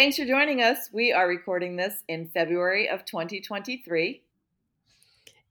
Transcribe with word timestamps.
Thanks 0.00 0.16
for 0.16 0.24
joining 0.24 0.62
us. 0.62 0.88
We 0.94 1.12
are 1.12 1.28
recording 1.28 1.76
this 1.76 2.04
in 2.08 2.28
February 2.28 2.88
of 2.88 3.04
2023. 3.04 4.22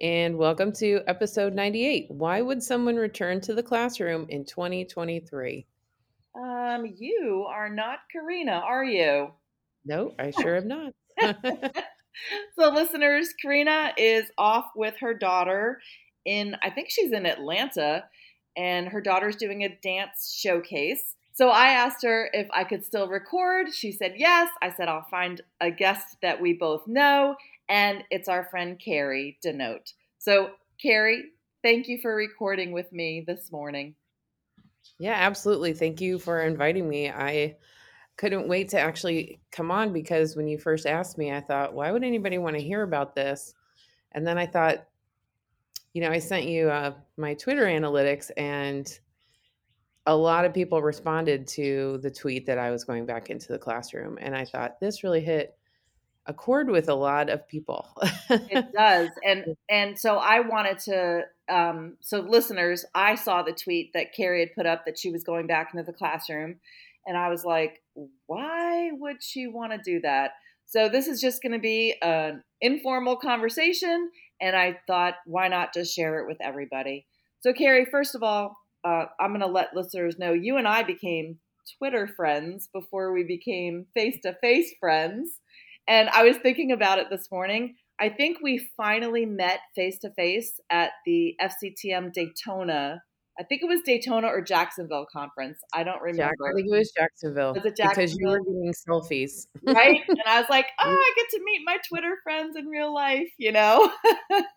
And 0.02 0.38
welcome 0.40 0.72
to 0.72 1.02
episode 1.06 1.54
98. 1.54 2.08
Why 2.10 2.42
would 2.42 2.64
someone 2.64 2.96
return 2.96 3.42
to 3.42 3.54
the 3.54 3.62
classroom 3.62 4.26
in 4.28 4.46
2023? 4.46 5.68
Um, 6.34 6.84
you 6.98 7.46
are 7.48 7.70
not 7.70 8.00
Karina, 8.12 8.54
are 8.54 8.84
you? 8.84 9.34
No, 9.86 10.16
I 10.18 10.32
sure 10.42 10.56
am 10.56 10.68
not. 10.68 10.94
so, 12.58 12.72
listeners, 12.72 13.32
Karina 13.40 13.94
is 13.98 14.32
off 14.36 14.72
with 14.76 14.96
her 15.02 15.14
daughter 15.14 15.80
in, 16.26 16.56
I 16.64 16.72
think 16.72 16.90
she's 16.90 17.12
in 17.12 17.28
Atlanta, 17.28 18.06
and 18.58 18.88
her 18.88 19.00
daughter's 19.00 19.36
doing 19.36 19.64
a 19.64 19.78
dance 19.84 20.36
showcase. 20.36 21.18
So 21.40 21.48
I 21.48 21.70
asked 21.70 22.04
her 22.04 22.30
if 22.34 22.50
I 22.52 22.66
could 22.66 22.84
still 22.84 23.08
record. 23.08 23.74
She 23.74 23.94
said 23.94 24.16
yes. 24.18 24.50
I 24.62 24.72
said 24.72 24.90
I'll 24.90 25.08
find 25.10 25.40
a 25.62 25.72
guest 25.72 26.18
that 26.22 26.42
we 26.42 26.52
both 26.52 26.86
know, 26.86 27.38
and 27.70 28.04
it's 28.12 28.28
our 28.28 28.44
friend 28.44 28.78
Carrie 28.78 29.38
Denote. 29.42 29.94
So, 30.18 30.50
Carrie, 30.82 31.24
thank 31.64 31.88
you 31.88 31.98
for 32.02 32.14
recording 32.14 32.74
with 32.74 32.92
me 32.92 33.24
this 33.26 33.54
morning. 33.54 33.96
Yeah, 35.00 35.14
absolutely. 35.14 35.72
Thank 35.72 36.02
you 36.02 36.20
for 36.20 36.42
inviting 36.42 36.90
me. 36.90 37.10
I 37.10 37.56
couldn't 38.18 38.50
wait 38.50 38.68
to 38.72 38.80
actually 38.82 39.40
come 39.50 39.72
on 39.72 39.94
because 39.94 40.36
when 40.36 40.50
you 40.50 40.58
first 40.58 40.86
asked 40.86 41.18
me, 41.18 41.32
I 41.32 41.40
thought, 41.40 41.74
why 41.74 41.90
would 41.90 42.04
anybody 42.04 42.38
want 42.38 42.58
to 42.58 42.62
hear 42.62 42.84
about 42.84 43.16
this? 43.16 43.54
And 44.12 44.28
then 44.28 44.38
I 44.38 44.46
thought, 44.46 44.86
you 45.94 46.02
know, 46.02 46.12
I 46.12 46.20
sent 46.20 46.48
you 46.48 46.70
uh, 46.70 46.96
my 47.16 47.34
Twitter 47.36 47.64
analytics 47.64 48.30
and 48.36 49.00
a 50.10 50.16
lot 50.16 50.44
of 50.44 50.56
people 50.56 50.82
responded 50.82 51.48
to 51.48 52.00
the 52.02 52.10
tweet 52.10 52.48
that 52.48 52.58
I 52.58 52.72
was 52.72 52.84
going 52.84 53.06
back 53.06 53.30
into 53.30 53.52
the 53.52 53.60
classroom. 53.60 54.18
And 54.20 54.36
I 54.36 54.44
thought 54.44 54.80
this 54.80 55.04
really 55.04 55.22
hit 55.22 55.56
a 56.26 56.34
chord 56.34 56.68
with 56.68 56.90
a 56.90 56.96
lot 56.96 57.30
of 57.30 57.48
people. 57.48 57.88
it 58.28 58.72
does. 58.76 59.10
And 59.24 59.56
and 59.70 60.00
so 60.00 60.18
I 60.18 60.40
wanted 60.40 60.80
to 60.80 61.22
um, 61.48 61.98
so 62.00 62.22
listeners, 62.22 62.86
I 62.96 63.14
saw 63.14 63.44
the 63.44 63.54
tweet 63.54 63.94
that 63.94 64.16
Carrie 64.16 64.40
had 64.40 64.56
put 64.56 64.66
up 64.66 64.86
that 64.86 64.98
she 64.98 65.12
was 65.12 65.24
going 65.24 65.46
back 65.46 65.76
into 65.76 65.86
the 65.86 65.96
classroom. 65.96 66.56
And 67.06 67.16
I 67.16 67.30
was 67.30 67.46
like, 67.46 67.84
why 68.26 68.90
would 68.92 69.22
she 69.22 69.46
want 69.46 69.74
to 69.74 69.78
do 69.78 70.02
that? 70.02 70.32
So 70.66 70.90
this 70.90 71.08
is 71.08 71.22
just 71.22 71.44
going 71.44 71.54
to 71.54 71.60
be 71.60 71.96
an 72.02 72.44
informal 72.62 73.16
conversation. 73.16 74.10
And 74.42 74.56
I 74.56 74.80
thought, 74.88 75.16
why 75.26 75.50
not 75.50 75.72
just 75.72 75.96
share 75.96 76.20
it 76.20 76.28
with 76.28 76.38
everybody? 76.42 77.06
So, 77.42 77.54
Carrie, 77.54 77.86
first 77.86 78.16
of 78.16 78.24
all, 78.24 78.56
uh, 78.84 79.06
I'm 79.20 79.30
going 79.30 79.42
to 79.42 79.48
let 79.48 79.76
listeners 79.76 80.18
know 80.18 80.34
you 80.34 80.58
and 80.58 80.68
I 80.68 80.84
became 80.84 81.40
Twitter 81.78 82.08
friends 82.08 82.70
before 82.74 83.14
we 83.14 83.24
became 83.24 83.86
face 83.94 84.18
to 84.24 84.36
face 84.42 84.74
friends. 84.80 85.40
And 85.88 86.10
I 86.10 86.24
was 86.24 86.38
thinking 86.38 86.72
about 86.72 87.00
it 87.00 87.08
this 87.10 87.30
morning. 87.32 87.76
I 88.00 88.10
think 88.10 88.38
we 88.42 88.70
finally 88.78 89.26
met 89.26 89.60
face 89.76 90.00
to 90.00 90.12
face 90.12 90.60
at 90.70 90.92
the 91.06 91.36
FCTM 91.42 92.14
Daytona. 92.14 93.02
I 93.40 93.44
think 93.44 93.62
it 93.62 93.68
was 93.68 93.82
Daytona 93.86 94.28
or 94.28 94.42
Jacksonville 94.42 95.08
conference. 95.12 95.60
I 95.74 95.84
don't 95.84 96.02
remember. 96.02 96.24
Jack, 96.24 96.52
I 96.52 96.54
think 96.56 96.68
it 96.72 96.78
was 96.78 96.92
Jacksonville. 96.92 97.54
Was 97.54 97.66
it 97.66 97.76
Jacksonville? 97.76 98.06
Because 98.06 98.18
you 98.18 98.28
were 98.28 98.40
getting 98.40 98.74
selfies. 98.74 99.48
right? 99.66 100.02
And 100.08 100.22
I 100.26 100.40
was 100.40 100.50
like, 100.50 100.68
oh, 100.80 100.90
I 100.90 101.14
get 101.16 101.30
to 101.32 101.42
meet 101.44 101.62
my 101.66 101.78
Twitter 101.88 102.18
friends 102.24 102.56
in 102.58 102.68
real 102.68 102.94
life, 102.94 103.30
you 103.38 103.52
know? 103.52 103.92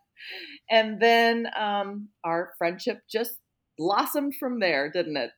and 0.70 1.00
then 1.00 1.48
um, 1.58 2.08
our 2.24 2.52
friendship 2.58 2.98
just 3.10 3.36
blossomed 3.82 4.36
from 4.36 4.60
there, 4.60 4.90
didn't 4.90 5.16
it? 5.16 5.30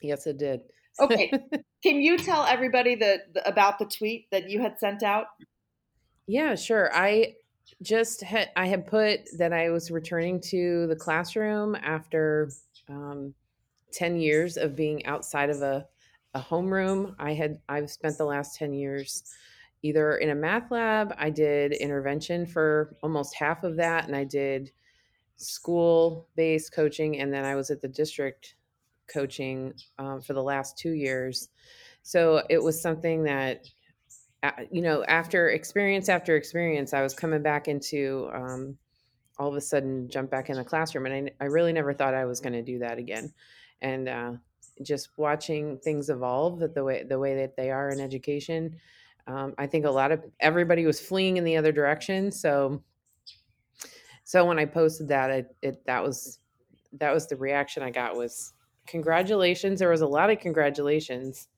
Yes, 0.00 0.26
it 0.26 0.38
did. 0.38 0.60
okay. 1.00 1.32
Can 1.82 2.00
you 2.00 2.16
tell 2.16 2.44
everybody 2.44 2.94
the, 2.94 3.18
the, 3.34 3.46
about 3.48 3.78
the 3.78 3.86
tweet 3.86 4.30
that 4.30 4.48
you 4.48 4.60
had 4.60 4.78
sent 4.78 5.02
out? 5.02 5.26
Yeah, 6.28 6.54
sure. 6.54 6.90
I 6.94 7.34
just 7.82 8.22
had 8.22 8.50
I 8.54 8.66
had 8.66 8.86
put 8.86 9.20
that 9.38 9.52
I 9.52 9.70
was 9.70 9.90
returning 9.90 10.40
to 10.50 10.86
the 10.86 10.94
classroom 10.94 11.74
after 11.74 12.50
um, 12.88 13.34
10 13.92 14.20
years 14.20 14.56
of 14.56 14.76
being 14.76 15.04
outside 15.06 15.50
of 15.50 15.62
a, 15.62 15.86
a 16.34 16.40
homeroom. 16.40 17.16
I 17.18 17.32
had 17.32 17.58
I've 17.68 17.90
spent 17.90 18.18
the 18.18 18.24
last 18.24 18.56
10 18.56 18.72
years 18.72 19.24
either 19.82 20.16
in 20.16 20.30
a 20.30 20.34
math 20.34 20.70
lab, 20.70 21.12
I 21.18 21.30
did 21.30 21.72
intervention 21.72 22.46
for 22.46 22.96
almost 23.02 23.34
half 23.34 23.64
of 23.64 23.76
that, 23.76 24.06
and 24.06 24.14
I 24.14 24.24
did 24.24 24.70
school 25.42 26.28
based 26.36 26.72
coaching, 26.72 27.20
and 27.20 27.32
then 27.32 27.44
I 27.44 27.54
was 27.54 27.70
at 27.70 27.80
the 27.80 27.88
district 27.88 28.54
coaching 29.12 29.74
um, 29.98 30.20
for 30.20 30.32
the 30.32 30.42
last 30.42 30.78
two 30.78 30.92
years. 30.92 31.48
So 32.02 32.42
it 32.48 32.62
was 32.62 32.80
something 32.80 33.24
that, 33.24 33.66
you 34.70 34.82
know, 34.82 35.04
after 35.04 35.50
experience 35.50 36.08
after 36.08 36.36
experience, 36.36 36.94
I 36.94 37.02
was 37.02 37.14
coming 37.14 37.42
back 37.42 37.68
into 37.68 38.30
um, 38.34 38.76
all 39.38 39.48
of 39.48 39.54
a 39.54 39.60
sudden 39.60 40.08
jump 40.08 40.30
back 40.30 40.50
in 40.50 40.56
the 40.56 40.64
classroom. 40.64 41.06
And 41.06 41.30
I, 41.40 41.44
I 41.44 41.48
really 41.48 41.72
never 41.72 41.92
thought 41.92 42.14
I 42.14 42.24
was 42.24 42.40
going 42.40 42.54
to 42.54 42.62
do 42.62 42.78
that 42.80 42.98
again. 42.98 43.32
And 43.80 44.08
uh, 44.08 44.32
just 44.82 45.10
watching 45.16 45.78
things 45.78 46.10
evolve 46.10 46.60
the 46.74 46.84
way 46.84 47.04
the 47.04 47.18
way 47.18 47.36
that 47.36 47.56
they 47.56 47.70
are 47.70 47.90
in 47.90 48.00
education. 48.00 48.76
Um, 49.26 49.54
I 49.58 49.66
think 49.66 49.84
a 49.84 49.90
lot 49.90 50.10
of 50.10 50.24
everybody 50.40 50.86
was 50.86 51.00
fleeing 51.00 51.36
in 51.36 51.44
the 51.44 51.56
other 51.56 51.72
direction. 51.72 52.32
So 52.32 52.82
so 54.32 54.46
when 54.46 54.58
I 54.58 54.64
posted 54.64 55.08
that, 55.08 55.28
it, 55.28 55.56
it 55.60 55.84
that 55.84 56.02
was 56.02 56.38
that 56.94 57.12
was 57.12 57.26
the 57.26 57.36
reaction 57.36 57.82
I 57.82 57.90
got 57.90 58.16
was 58.16 58.54
congratulations. 58.86 59.78
There 59.78 59.90
was 59.90 60.00
a 60.00 60.06
lot 60.06 60.30
of 60.30 60.38
congratulations. 60.40 61.48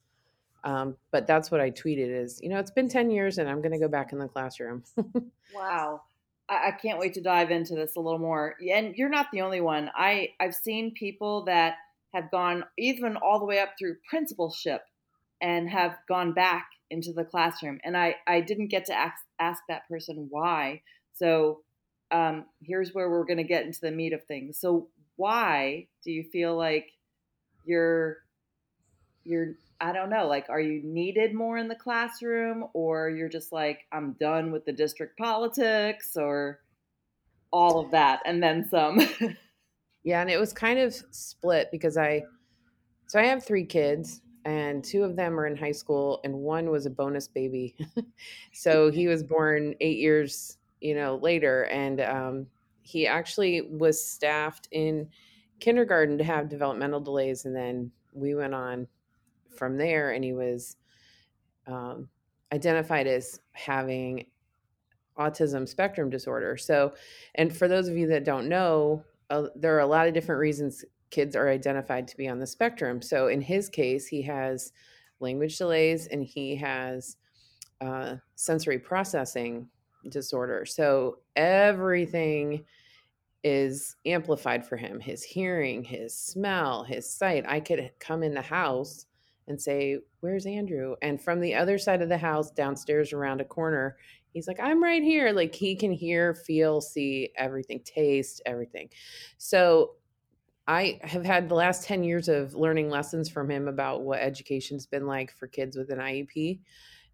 Um, 0.65 0.97
but 1.13 1.29
that's 1.29 1.53
what 1.53 1.61
I 1.61 1.71
tweeted 1.71 2.11
is, 2.11 2.41
you 2.43 2.49
know, 2.49 2.59
it's 2.59 2.73
been 2.73 2.89
10 2.89 3.13
years 3.13 3.39
and 3.39 3.49
I'm 3.49 3.61
going 3.61 3.75
to 3.75 3.79
go 3.79 3.87
back 3.87 4.13
in 4.13 4.19
the 4.19 4.27
classroom. 4.27 4.83
wow. 5.55 6.01
I, 6.49 6.69
I, 6.69 6.71
can't 6.73 6.99
wait 6.99 7.15
to 7.15 7.21
dive 7.21 7.53
into 7.53 7.77
this 7.77 7.95
a 7.95 8.01
little 8.01 8.19
more. 8.19 8.57
And 8.73 8.97
you're 8.97 9.09
not 9.09 9.27
the 9.31 9.43
only 9.43 9.61
one. 9.61 9.91
I, 9.95 10.31
I've 10.41 10.55
seen 10.55 10.95
people 10.95 11.45
that 11.45 11.75
have 12.13 12.31
gone 12.33 12.65
even 12.77 13.17
all 13.19 13.39
the 13.39 13.45
way 13.45 13.61
up 13.61 13.75
through 13.79 13.99
principalship 14.09 14.81
and 15.41 15.71
have 15.71 15.97
gone 16.09 16.33
back 16.33 16.67
into 16.91 17.13
the 17.13 17.25
classroom. 17.25 17.79
And 17.85 17.97
I, 17.97 18.17
I 18.27 18.41
didn't 18.41 18.69
get 18.69 18.87
to 18.87 18.95
ask, 18.95 19.23
ask 19.39 19.63
that 19.69 19.87
person 19.87 20.27
why. 20.31 20.81
So 21.13 21.61
um, 22.15 22.45
here's 22.63 22.95
where 22.95 23.11
we're 23.11 23.25
going 23.25 23.39
to 23.39 23.45
get 23.45 23.67
into 23.67 23.81
the 23.81 23.91
meat 23.91 24.13
of 24.13 24.23
things. 24.25 24.57
So, 24.59 24.89
why 25.17 25.89
do 26.05 26.13
you 26.13 26.23
feel 26.23 26.57
like 26.57 26.93
you're 27.65 28.19
you're 29.25 29.55
I 29.81 29.93
don't 29.93 30.11
know, 30.11 30.27
like 30.27 30.47
are 30.49 30.61
you 30.61 30.81
needed 30.85 31.35
more 31.35 31.59
in 31.59 31.67
the 31.67 31.75
classroom 31.75 32.67
or 32.73 33.11
you're 33.11 33.29
just 33.29 33.53
like 33.53 33.81
I'm 33.93 34.13
done 34.21 34.53
with 34.53 34.65
the 34.65 34.73
district 34.73 35.19
politics 35.19 36.17
or 36.17 36.61
all 37.53 37.81
of 37.81 37.91
that 37.91 38.21
and 38.25 38.43
then 38.43 38.69
some. 38.69 39.01
yeah, 40.05 40.21
and 40.21 40.31
it 40.31 40.39
was 40.39 40.53
kind 40.53 40.79
of 40.79 40.95
split 41.11 41.69
because 41.73 41.97
I 41.97 42.23
so 43.09 43.19
I 43.19 43.25
have 43.25 43.45
3 43.45 43.65
kids 43.65 44.21
and 44.45 44.85
two 44.85 45.03
of 45.03 45.17
them 45.17 45.39
are 45.39 45.47
in 45.47 45.57
high 45.57 45.73
school 45.73 46.21
and 46.23 46.33
one 46.35 46.71
was 46.71 46.87
a 46.87 46.91
bonus 46.91 47.27
baby. 47.27 47.77
so 48.53 48.91
he 48.91 49.09
was 49.09 49.25
born 49.25 49.75
8 49.81 49.99
years 49.99 50.59
you 50.85 50.95
know, 50.95 51.17
later. 51.17 51.63
And 51.65 52.01
um, 52.03 52.47
he 52.83 53.07
actually 53.07 53.63
was 53.63 54.07
staffed 54.07 54.69
in 54.71 55.09
kindergarten 55.59 56.19
to 56.19 56.25
have 56.25 56.51
developmental 56.51 57.01
delays. 57.01 57.47
And 57.47 57.57
then 57.57 57.91
we 58.13 58.35
went 58.35 58.55
on 58.55 58.87
from 59.57 59.79
there, 59.79 60.11
and 60.11 60.23
he 60.23 60.35
was 60.35 60.77
um, 61.67 62.09
identified 62.53 63.07
as 63.07 63.41
having 63.53 64.27
autism 65.19 65.67
spectrum 65.67 66.11
disorder. 66.11 66.59
So, 66.59 66.93
and 67.37 67.57
for 67.57 67.67
those 67.67 67.89
of 67.89 67.97
you 67.97 68.07
that 68.09 68.25
don't 68.25 68.49
know, 68.49 69.03
uh, 69.31 69.47
there 69.57 69.75
are 69.75 69.81
a 69.81 69.87
lot 69.87 70.07
of 70.07 70.13
different 70.13 70.41
reasons 70.41 70.85
kids 71.11 71.35
are 71.35 71.49
identified 71.49 72.09
to 72.09 72.17
be 72.17 72.29
on 72.29 72.41
the 72.41 72.47
spectrum. 72.47 73.01
So, 73.01 73.29
in 73.29 73.41
his 73.41 73.71
case, 73.71 74.07
he 74.07 74.21
has 74.23 74.73
language 75.19 75.57
delays 75.57 76.09
and 76.09 76.23
he 76.23 76.57
has 76.57 77.17
uh, 77.81 78.17
sensory 78.35 78.79
processing 78.79 79.69
disorder. 80.09 80.65
So 80.67 81.19
everything 81.37 82.65
is 83.43 83.97
amplified 84.07 84.67
for 84.67 84.77
him 84.77 84.99
his 85.01 85.23
hearing, 85.23 85.85
his 85.85 86.17
smell, 86.17 86.83
his 86.83 87.09
sight. 87.11 87.45
I 87.47 87.61
could 87.61 87.91
come 88.01 88.23
in 88.23 88.35
the 88.35 88.43
house 88.43 89.07
and 89.47 89.61
say, 89.61 89.99
Where's 90.21 90.47
Andrew? 90.47 90.97
And 91.03 91.21
from 91.21 91.41
the 91.41 91.55
other 91.55 91.77
side 91.77 92.01
of 92.01 92.09
the 92.09 92.19
house, 92.19 92.51
downstairs 92.51 93.13
around 93.13 93.43
a 93.43 93.45
corner, 93.45 93.97
he's 94.33 94.49
like, 94.49 94.61
I'm 94.61 94.83
right 94.83 95.03
here. 95.03 95.33
Like 95.33 95.55
he 95.55 95.77
can 95.77 95.93
hear, 95.93 96.35
feel, 96.35 96.81
see 96.81 97.31
everything, 97.37 97.81
taste 97.85 98.43
everything. 98.47 98.89
So 99.37 99.93
I 100.67 100.99
have 101.03 101.25
had 101.25 101.49
the 101.49 101.55
last 101.55 101.85
10 101.85 102.05
years 102.05 102.29
of 102.29 102.55
learning 102.55 102.89
lessons 102.89 103.29
from 103.29 103.51
him 103.51 103.69
about 103.69 104.03
what 104.03 104.21
education's 104.21 104.87
been 104.87 105.07
like 105.07 105.33
for 105.37 105.47
kids 105.47 105.77
with 105.77 105.91
an 105.91 105.99
IEP. 105.99 106.61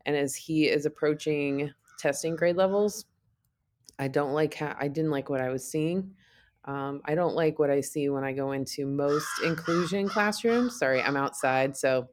And 0.07 0.17
as 0.17 0.37
he 0.37 0.69
is 0.69 0.87
approaching 0.87 1.73
testing 2.01 2.37
grade 2.37 2.57
levels, 2.57 3.05
I 3.99 4.09
don't 4.09 4.33
like 4.33 4.55
how 4.55 4.75
I 4.79 4.89
didn't 4.89 5.11
like 5.11 5.29
what 5.29 5.41
I 5.41 5.51
was 5.51 5.71
seeing. 5.71 6.15
Um, 6.65 7.01
I 7.05 7.15
don't 7.15 7.35
like 7.35 7.59
what 7.59 7.71
I 7.71 7.81
see 7.81 8.09
when 8.09 8.25
I 8.25 8.33
go 8.33 8.53
into 8.53 8.87
most 8.87 9.29
inclusion 9.45 10.09
classrooms. 10.09 10.79
Sorry, 10.79 11.03
I'm 11.03 11.17
outside, 11.17 11.77
so 11.77 12.09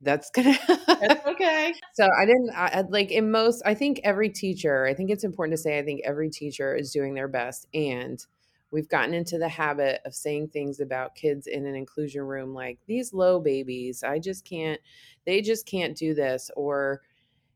that's 0.00 0.30
gonna. 0.30 0.58
that's 0.68 1.26
okay. 1.26 1.72
So 1.94 2.08
I 2.20 2.24
didn't 2.24 2.50
I, 2.54 2.84
like 2.88 3.10
in 3.10 3.30
most. 3.30 3.62
I 3.64 3.74
think 3.74 4.00
every 4.04 4.28
teacher. 4.28 4.86
I 4.86 4.94
think 4.94 5.10
it's 5.10 5.24
important 5.24 5.56
to 5.56 5.62
say. 5.62 5.78
I 5.78 5.82
think 5.82 6.02
every 6.04 6.30
teacher 6.30 6.74
is 6.76 6.92
doing 6.92 7.14
their 7.14 7.28
best, 7.28 7.66
and 7.72 8.24
we've 8.70 8.88
gotten 8.88 9.14
into 9.14 9.38
the 9.38 9.48
habit 9.48 10.00
of 10.04 10.14
saying 10.14 10.48
things 10.48 10.80
about 10.80 11.14
kids 11.14 11.46
in 11.46 11.66
an 11.66 11.74
inclusion 11.74 12.22
room 12.22 12.54
like 12.54 12.78
these 12.86 13.12
low 13.12 13.38
babies. 13.38 14.02
I 14.02 14.18
just 14.18 14.44
can't. 14.44 14.80
They 15.24 15.40
just 15.40 15.66
can't 15.66 15.96
do 15.96 16.14
this, 16.14 16.50
or 16.56 17.00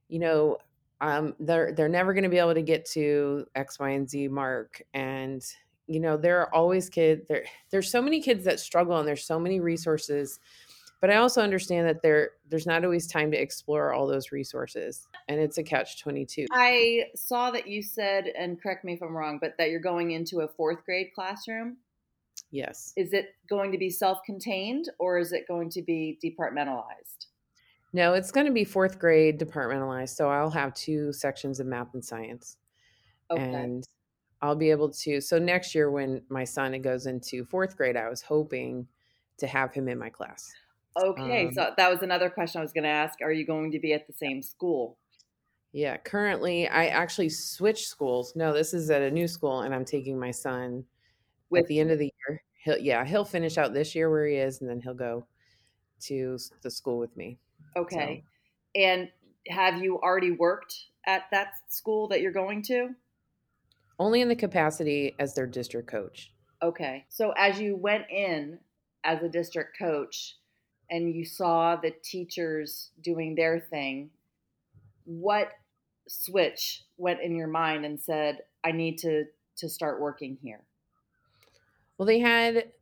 you 0.09 0.21
know, 0.21 0.59
um, 1.01 1.35
they're 1.41 1.73
they're 1.73 1.89
never 1.89 2.15
going 2.15 2.25
to 2.25 2.31
be 2.31 2.39
able 2.39 2.55
to 2.55 2.63
get 2.63 2.85
to 2.93 3.47
X, 3.55 3.79
Y, 3.79 3.91
and 3.91 4.09
Z 4.09 4.29
mark, 4.29 4.83
and 4.95 5.45
you 5.87 6.01
know 6.01 6.17
there 6.17 6.41
are 6.41 6.55
always 6.55 6.89
kids 6.89 7.25
there 7.29 7.45
there's 7.71 7.91
so 7.91 8.03
many 8.03 8.21
kids 8.21 8.45
that 8.45 8.61
struggle 8.61 8.99
and 8.99 9.07
there's 9.07 9.25
so 9.25 9.39
many 9.39 9.61
resources 9.61 10.41
but 11.01 11.11
i 11.11 11.17
also 11.17 11.41
understand 11.41 11.87
that 11.87 12.03
there 12.03 12.31
there's 12.49 12.67
not 12.67 12.85
always 12.85 13.07
time 13.07 13.31
to 13.31 13.41
explore 13.41 13.93
all 13.93 14.07
those 14.07 14.33
resources 14.33 15.07
and 15.29 15.41
it's 15.41 15.59
a 15.59 15.63
catch 15.63 16.01
22 16.01 16.47
i 16.51 17.05
saw 17.15 17.51
that 17.51 17.69
you 17.69 17.83
said 17.83 18.27
and 18.37 18.61
correct 18.61 18.85
me 18.85 18.95
if 18.95 19.03
i'm 19.03 19.17
wrong 19.17 19.39
but 19.41 19.55
that 19.59 19.71
you're 19.71 19.81
going 19.81 20.11
into 20.11 20.41
a 20.41 20.49
fourth 20.49 20.85
grade 20.85 21.09
classroom? 21.15 21.77
Yes. 22.51 22.93
Is 22.97 23.13
it 23.13 23.35
going 23.49 23.73
to 23.73 23.79
be 23.79 23.91
self-contained 23.91 24.91
or 24.99 25.19
is 25.19 25.33
it 25.33 25.49
going 25.49 25.71
to 25.71 25.83
be 25.83 26.19
departmentalized 26.23 27.26
no 27.97 28.15
it's 28.15 28.31
going 28.31 28.47
to 28.47 28.53
be 28.53 28.65
fourth 28.65 28.99
grade 28.99 29.41
departmentalized 29.41 30.11
so 30.11 30.29
i'll 30.29 30.51
have 30.51 30.73
two 30.75 31.13
sections 31.13 31.61
of 31.61 31.67
math 31.67 31.93
and 31.95 32.05
science 32.05 32.57
okay. 33.31 33.43
and 33.43 33.85
I'll 34.43 34.57
be 34.57 34.71
able 34.71 34.91
to. 34.91 35.21
So 35.21 35.39
next 35.39 35.75
year, 35.75 35.91
when 35.91 36.23
my 36.29 36.45
son 36.45 36.81
goes 36.83 37.07
into 37.07 37.45
fourth 37.45 37.77
grade, 37.77 37.97
I 37.97 38.09
was 38.09 38.23
hoping 38.23 38.87
to 39.39 39.47
have 39.47 39.73
him 39.73 39.89
in 39.89 39.99
my 39.99 40.11
class. 40.11 40.53
Okay, 40.97 41.49
um, 41.49 41.53
so 41.53 41.71
that 41.77 41.91
was 41.91 42.03
another 42.03 42.31
question 42.31 42.61
I 42.61 42.63
was 42.63 42.73
going 42.73 42.85
to 42.85 42.91
ask. 42.91 43.21
Are 43.23 43.33
you 43.33 43.47
going 43.47 43.71
to 43.73 43.79
be 43.79 43.93
at 43.93 44.07
the 44.07 44.13
same 44.13 44.43
school? 44.43 44.99
Yeah, 45.73 45.97
currently 45.99 46.69
I 46.69 46.87
actually 46.87 47.29
switched 47.29 47.87
schools. 47.87 48.35
No, 48.35 48.53
this 48.53 48.73
is 48.73 48.89
at 48.91 49.03
a 49.03 49.11
new 49.11 49.29
school, 49.29 49.61
and 49.61 49.75
I'm 49.75 49.85
taking 49.85 50.19
my 50.19 50.31
son 50.31 50.85
With 51.51 51.63
at 51.63 51.69
the 51.69 51.81
end 51.81 51.91
of 51.91 51.99
the 51.99 52.13
year. 52.29 52.43
He'll 52.65 52.79
yeah, 52.79 53.05
he'll 53.05 53.25
finish 53.25 53.59
out 53.59 53.75
this 53.75 53.95
year 53.95 54.11
where 54.11 54.27
he 54.27 54.37
is, 54.37 54.61
and 54.61 54.71
then 54.71 54.81
he'll 54.81 54.95
go 54.95 55.27
to 56.03 56.39
the 56.63 56.71
school 56.71 56.99
with 56.99 57.15
me. 57.17 57.39
Okay, 57.77 58.25
so. 58.75 58.81
and 58.81 59.11
have 59.49 59.83
you 59.83 60.01
already 60.01 60.33
worked 60.33 60.75
at 61.07 61.25
that 61.31 61.53
school 61.69 62.09
that 62.09 62.21
you're 62.21 62.33
going 62.33 62.63
to? 62.63 62.95
only 63.99 64.21
in 64.21 64.29
the 64.29 64.37
capacity 64.37 65.15
as 65.19 65.35
their 65.35 65.47
district 65.47 65.89
coach. 65.89 66.33
Okay. 66.63 67.05
So 67.09 67.33
as 67.37 67.61
you 67.61 67.77
went 67.77 68.05
in 68.11 68.59
as 69.05 69.23
a 69.23 69.29
district 69.29 69.79
coach 69.79 70.37
and 70.91 71.15
you 71.15 71.25
saw 71.25 71.77
the 71.77 71.93
teachers 72.03 72.91
doing 73.03 73.35
their 73.35 73.61
thing, 73.61 74.11
what 75.05 75.53
switch 76.09 76.83
went 76.97 77.21
in 77.21 77.35
your 77.35 77.49
mind 77.49 77.85
and 77.85 78.01
said, 78.01 78.41
I 78.65 78.73
need 78.73 78.99
to 78.99 79.25
to 79.59 79.69
start 79.71 80.03
working 80.03 80.37
here? 80.43 80.61
Well, 81.97 82.05
they 82.07 82.19
had 82.19 82.73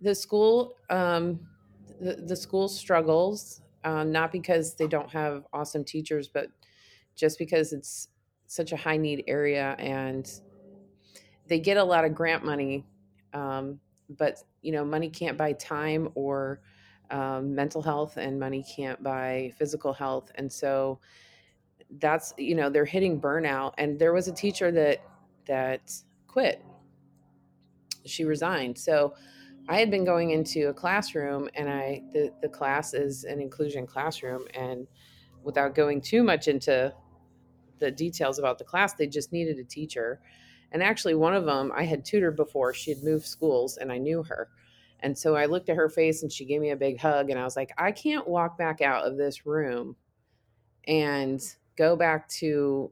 the 0.00 0.14
school 0.14 0.74
um, 0.88 1.40
the, 2.00 2.14
the 2.14 2.36
school 2.36 2.68
struggles, 2.68 3.60
um, 3.84 4.10
not 4.10 4.32
because 4.32 4.74
they 4.74 4.86
don't 4.86 5.10
have 5.10 5.44
awesome 5.52 5.84
teachers, 5.84 6.28
but 6.28 6.48
just 7.14 7.38
because 7.38 7.72
it's 7.72 8.08
such 8.46 8.72
a 8.72 8.76
high 8.76 8.96
need 8.96 9.24
area 9.26 9.76
and 9.78 10.40
they 11.46 11.58
get 11.58 11.76
a 11.76 11.84
lot 11.84 12.04
of 12.04 12.14
grant 12.14 12.44
money, 12.44 12.84
um, 13.32 13.78
but 14.18 14.38
you 14.62 14.72
know, 14.72 14.84
money 14.84 15.10
can't 15.10 15.36
buy 15.36 15.52
time 15.52 16.08
or 16.14 16.60
um, 17.10 17.54
mental 17.54 17.82
health, 17.82 18.16
and 18.16 18.40
money 18.40 18.64
can't 18.76 19.02
buy 19.02 19.52
physical 19.58 19.92
health, 19.92 20.32
and 20.36 20.50
so 20.50 20.98
that's 21.98 22.32
you 22.38 22.54
know 22.54 22.70
they're 22.70 22.84
hitting 22.86 23.20
burnout. 23.20 23.74
And 23.76 23.98
there 23.98 24.12
was 24.12 24.26
a 24.26 24.32
teacher 24.32 24.72
that 24.72 25.02
that 25.46 25.92
quit. 26.26 26.64
She 28.06 28.24
resigned. 28.24 28.78
So 28.78 29.14
I 29.68 29.78
had 29.78 29.90
been 29.90 30.04
going 30.04 30.30
into 30.30 30.68
a 30.68 30.74
classroom, 30.74 31.48
and 31.54 31.68
I 31.68 32.02
the 32.12 32.32
the 32.42 32.48
class 32.48 32.94
is 32.94 33.24
an 33.24 33.40
inclusion 33.40 33.86
classroom, 33.86 34.46
and 34.54 34.86
without 35.42 35.74
going 35.74 36.00
too 36.00 36.22
much 36.22 36.48
into 36.48 36.92
the 37.78 37.90
details 37.90 38.38
about 38.38 38.58
the 38.58 38.64
class, 38.64 38.94
they 38.94 39.06
just 39.06 39.32
needed 39.32 39.58
a 39.58 39.64
teacher 39.64 40.20
and 40.74 40.82
actually, 40.82 41.14
one 41.14 41.34
of 41.34 41.44
them 41.44 41.72
I 41.72 41.84
had 41.84 42.04
tutored 42.04 42.34
before. 42.34 42.74
She 42.74 42.90
had 42.90 43.04
moved 43.04 43.26
schools 43.26 43.76
and 43.76 43.92
I 43.92 43.98
knew 43.98 44.24
her. 44.24 44.48
And 45.00 45.16
so 45.16 45.36
I 45.36 45.46
looked 45.46 45.68
at 45.68 45.76
her 45.76 45.88
face 45.88 46.24
and 46.24 46.32
she 46.32 46.44
gave 46.44 46.60
me 46.60 46.70
a 46.70 46.76
big 46.76 46.98
hug. 46.98 47.30
And 47.30 47.38
I 47.38 47.44
was 47.44 47.54
like, 47.54 47.70
I 47.78 47.92
can't 47.92 48.26
walk 48.26 48.58
back 48.58 48.80
out 48.80 49.06
of 49.06 49.16
this 49.16 49.46
room 49.46 49.94
and 50.88 51.40
go 51.76 51.94
back 51.94 52.28
to, 52.40 52.90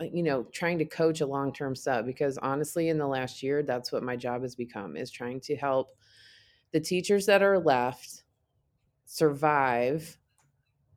Uh, 0.00 0.04
you 0.12 0.22
know, 0.22 0.44
trying 0.52 0.78
to 0.78 0.84
coach 0.84 1.20
a 1.20 1.26
long 1.26 1.52
term 1.52 1.74
sub 1.74 2.06
because 2.06 2.38
honestly, 2.38 2.88
in 2.88 2.98
the 2.98 3.06
last 3.06 3.42
year, 3.42 3.62
that's 3.62 3.92
what 3.92 4.02
my 4.02 4.16
job 4.16 4.42
has 4.42 4.54
become 4.54 4.96
is 4.96 5.10
trying 5.10 5.40
to 5.40 5.56
help 5.56 5.96
the 6.72 6.80
teachers 6.80 7.26
that 7.26 7.42
are 7.42 7.58
left 7.58 8.24
survive 9.06 10.18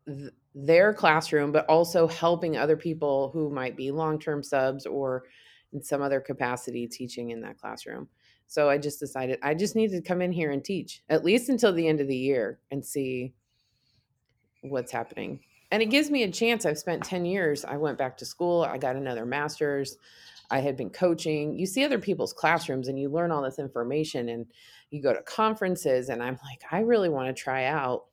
th- 0.06 0.32
their 0.56 0.94
classroom, 0.94 1.52
but 1.52 1.66
also 1.68 2.08
helping 2.08 2.58
other 2.58 2.76
people 2.76 3.30
who 3.32 3.50
might 3.50 3.78
be 3.78 3.92
long 3.92 4.20
term 4.20 4.44
subs 4.44 4.86
or 4.86 5.24
in 5.72 5.82
some 5.82 6.02
other 6.02 6.20
capacity 6.20 6.88
teaching 6.88 7.30
in 7.30 7.42
that 7.42 7.58
classroom. 7.58 8.08
So 8.48 8.70
I 8.70 8.80
just 8.80 9.00
decided 9.00 9.38
I 9.44 9.54
just 9.54 9.76
need 9.76 9.92
to 9.92 10.02
come 10.02 10.22
in 10.22 10.32
here 10.32 10.52
and 10.52 10.64
teach 10.64 11.04
at 11.08 11.24
least 11.24 11.50
until 11.50 11.72
the 11.72 11.88
end 11.88 12.02
of 12.02 12.08
the 12.08 12.18
year 12.18 12.60
and 12.72 12.84
see 12.84 13.34
what's 14.62 14.92
happening. 14.92 15.40
And 15.72 15.84
it 15.84 15.88
gives 15.88 16.10
me 16.10 16.24
a 16.24 16.32
chance. 16.32 16.66
I've 16.66 16.80
spent 16.80 17.04
10 17.04 17.26
years. 17.26 17.64
I 17.64 17.78
went 17.78 17.98
back 17.98 18.18
to 18.18 18.26
school. 18.26 18.64
I 18.64 18.78
got 18.78 18.96
another 18.96 19.26
master's. 19.26 19.98
I 20.52 20.60
had 20.60 20.76
been 20.76 20.90
coaching. 20.90 21.58
You 21.58 21.68
see 21.68 21.84
other 21.84 22.00
people's 22.00 22.34
classrooms 22.34 22.88
and 22.88 23.00
you 23.00 23.10
learn 23.10 23.32
all 23.32 23.44
this 23.44 23.60
information 23.60 24.30
and 24.30 24.48
you 24.90 25.02
go 25.02 25.14
to 25.14 25.22
conferences. 25.22 26.10
And 26.10 26.24
I'm 26.24 26.40
like, 26.44 26.64
I 26.72 26.80
really 26.80 27.10
want 27.10 27.28
to 27.28 27.40
try 27.40 27.66
out 27.66 28.06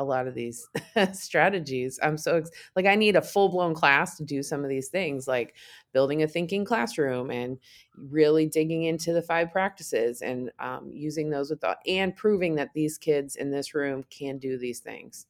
a 0.00 0.04
lot 0.04 0.26
of 0.26 0.34
these 0.34 0.66
strategies. 1.12 2.00
I'm 2.02 2.16
so 2.16 2.42
like 2.74 2.86
I 2.86 2.94
need 2.94 3.16
a 3.16 3.22
full-blown 3.22 3.74
class 3.74 4.16
to 4.16 4.24
do 4.24 4.42
some 4.42 4.64
of 4.64 4.70
these 4.70 4.88
things 4.88 5.28
like 5.28 5.54
building 5.92 6.22
a 6.22 6.28
thinking 6.28 6.64
classroom 6.64 7.30
and 7.30 7.58
really 7.96 8.46
digging 8.46 8.84
into 8.84 9.12
the 9.12 9.20
five 9.20 9.52
practices 9.52 10.22
and 10.22 10.50
um, 10.58 10.90
using 10.90 11.28
those 11.28 11.50
with 11.50 11.60
thought 11.60 11.80
and 11.86 12.16
proving 12.16 12.54
that 12.54 12.72
these 12.72 12.96
kids 12.96 13.36
in 13.36 13.50
this 13.50 13.74
room 13.74 14.02
can 14.08 14.38
do 14.38 14.56
these 14.56 14.80
things 14.80 15.26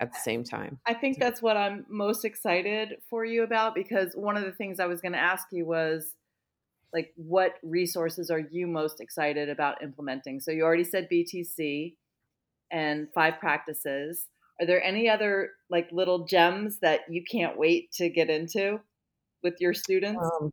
at 0.00 0.12
the 0.12 0.18
same 0.18 0.44
time. 0.44 0.78
I 0.86 0.94
think 0.94 1.18
that's 1.18 1.42
what 1.42 1.56
I'm 1.56 1.84
most 1.88 2.24
excited 2.24 2.96
for 3.10 3.24
you 3.24 3.42
about 3.42 3.74
because 3.74 4.12
one 4.14 4.36
of 4.36 4.44
the 4.44 4.52
things 4.52 4.78
I 4.78 4.86
was 4.86 5.00
going 5.00 5.12
to 5.12 5.18
ask 5.18 5.46
you 5.50 5.66
was 5.66 6.14
like 6.92 7.12
what 7.16 7.54
resources 7.62 8.30
are 8.30 8.42
you 8.50 8.66
most 8.66 9.00
excited 9.00 9.48
about 9.48 9.82
implementing? 9.82 10.40
So 10.40 10.50
you 10.50 10.62
already 10.62 10.84
said 10.84 11.08
BTC 11.12 11.94
and 12.70 13.08
five 13.14 13.38
practices. 13.40 14.26
Are 14.60 14.66
there 14.66 14.82
any 14.82 15.08
other 15.08 15.50
like 15.70 15.88
little 15.92 16.24
gems 16.24 16.78
that 16.80 17.00
you 17.08 17.22
can't 17.30 17.58
wait 17.58 17.92
to 17.92 18.08
get 18.08 18.30
into 18.30 18.80
with 19.42 19.54
your 19.60 19.74
students? 19.74 20.20
Um, 20.40 20.50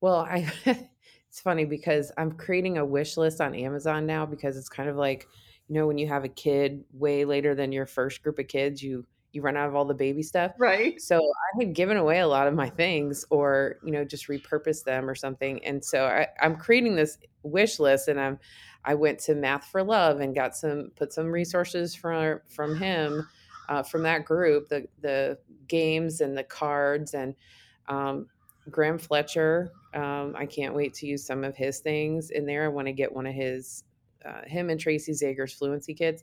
well, 0.00 0.20
I 0.20 0.50
it's 1.28 1.40
funny 1.40 1.64
because 1.64 2.10
I'm 2.16 2.32
creating 2.32 2.78
a 2.78 2.84
wish 2.84 3.16
list 3.16 3.40
on 3.40 3.54
Amazon 3.54 4.06
now 4.06 4.26
because 4.26 4.56
it's 4.56 4.68
kind 4.68 4.88
of 4.88 4.96
like, 4.96 5.28
you 5.68 5.74
know, 5.74 5.86
when 5.86 5.98
you 5.98 6.08
have 6.08 6.24
a 6.24 6.28
kid 6.28 6.84
way 6.92 7.24
later 7.24 7.54
than 7.54 7.72
your 7.72 7.86
first 7.86 8.22
group 8.22 8.38
of 8.38 8.48
kids, 8.48 8.82
you 8.82 9.06
you 9.32 9.42
run 9.42 9.56
out 9.56 9.68
of 9.68 9.74
all 9.74 9.84
the 9.84 9.94
baby 9.94 10.22
stuff. 10.22 10.52
Right. 10.58 11.00
So 11.00 11.18
I 11.18 11.62
had 11.62 11.74
given 11.74 11.98
away 11.98 12.20
a 12.20 12.26
lot 12.26 12.48
of 12.48 12.54
my 12.54 12.70
things 12.70 13.26
or, 13.28 13.76
you 13.84 13.92
know, 13.92 14.02
just 14.02 14.26
repurpose 14.28 14.82
them 14.84 15.08
or 15.08 15.14
something. 15.14 15.62
And 15.64 15.84
so 15.84 16.06
I, 16.06 16.28
I'm 16.40 16.56
creating 16.56 16.96
this 16.96 17.18
wish 17.42 17.78
list 17.78 18.08
and 18.08 18.18
I'm 18.18 18.38
I 18.84 18.94
went 18.94 19.18
to 19.20 19.34
Math 19.34 19.66
for 19.66 19.82
Love 19.82 20.20
and 20.20 20.34
got 20.34 20.56
some 20.56 20.92
put 20.96 21.12
some 21.12 21.26
resources 21.26 21.94
from 21.94 22.40
from 22.48 22.76
him 22.76 23.28
uh, 23.68 23.82
from 23.82 24.02
that 24.04 24.24
group, 24.24 24.68
the 24.68 24.86
the 25.02 25.38
games 25.66 26.22
and 26.22 26.36
the 26.36 26.44
cards 26.44 27.12
and 27.12 27.34
um, 27.88 28.28
Graham 28.70 28.98
Fletcher. 28.98 29.72
Um, 29.92 30.34
I 30.36 30.46
can't 30.46 30.74
wait 30.74 30.94
to 30.94 31.06
use 31.06 31.24
some 31.24 31.44
of 31.44 31.56
his 31.56 31.80
things 31.80 32.30
in 32.30 32.46
there. 32.46 32.64
I 32.64 32.68
want 32.68 32.86
to 32.86 32.92
get 32.92 33.12
one 33.12 33.26
of 33.26 33.34
his 33.34 33.84
uh, 34.28 34.42
him 34.46 34.70
and 34.70 34.78
Tracy 34.78 35.12
Zager's 35.12 35.52
fluency 35.52 35.94
Kids. 35.94 36.22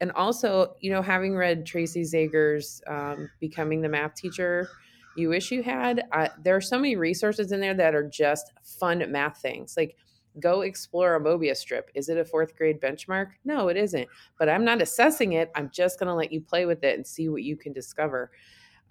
and 0.00 0.10
also, 0.12 0.76
you 0.80 0.90
know, 0.90 1.02
having 1.02 1.36
read 1.36 1.64
Tracy 1.64 2.02
Zager's 2.02 2.82
um, 2.86 3.30
Becoming 3.40 3.80
the 3.80 3.88
Math 3.88 4.14
Teacher 4.14 4.68
You 5.16 5.28
Wish 5.28 5.50
You 5.50 5.62
Had, 5.62 6.02
there 6.42 6.56
are 6.56 6.60
so 6.60 6.78
many 6.78 6.96
resources 6.96 7.52
in 7.52 7.60
there 7.60 7.74
that 7.74 7.94
are 7.94 8.08
just 8.08 8.52
fun 8.62 9.04
math 9.10 9.40
things. 9.40 9.76
Like, 9.76 9.96
go 10.38 10.60
explore 10.60 11.16
a 11.16 11.20
Mobius 11.20 11.56
strip. 11.56 11.90
Is 11.94 12.08
it 12.08 12.16
a 12.16 12.24
fourth 12.24 12.56
grade 12.56 12.80
benchmark? 12.80 13.30
No, 13.44 13.68
it 13.68 13.76
isn't. 13.76 14.08
But 14.38 14.48
I'm 14.48 14.64
not 14.64 14.80
assessing 14.80 15.32
it. 15.32 15.50
I'm 15.54 15.70
just 15.70 15.98
going 15.98 16.08
to 16.08 16.14
let 16.14 16.32
you 16.32 16.40
play 16.40 16.66
with 16.66 16.84
it 16.84 16.96
and 16.96 17.06
see 17.06 17.28
what 17.28 17.42
you 17.42 17.56
can 17.56 17.72
discover. 17.72 18.30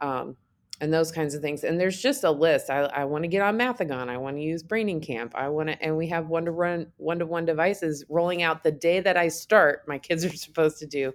Um, 0.02 0.36
and 0.82 0.94
those 0.94 1.12
kinds 1.12 1.34
of 1.36 1.42
things. 1.42 1.64
And 1.64 1.80
there's 1.80 2.02
just 2.02 2.24
a 2.24 2.32
list. 2.32 2.70
I, 2.70 2.82
I 2.82 3.06
want 3.06 3.24
to 3.24 3.28
get 3.28 3.42
on 3.42 3.58
Mathigon. 3.58 4.10
I 4.10 4.18
want 4.18 4.38
to 4.38 4.42
use 4.42 4.64
Brainingcamp. 4.64 5.32
I 5.36 5.50
want 5.50 5.70
to, 5.70 5.82
and 5.84 5.98
we 5.98 6.08
have 6.08 6.28
one 6.28 6.46
to 6.46 6.52
run 6.52 6.92
one 6.98 7.20
to 7.20 7.26
one 7.26 7.46
devices 7.46 8.06
rolling 8.10 8.44
out 8.44 8.64
the 8.64 8.72
day 8.72 9.00
that 9.02 9.18
I 9.18 9.28
start. 9.28 9.88
My 9.88 9.98
kids 9.98 10.24
are 10.24 10.30
supposed 10.36 10.80
to 10.80 10.86
do 10.86 11.14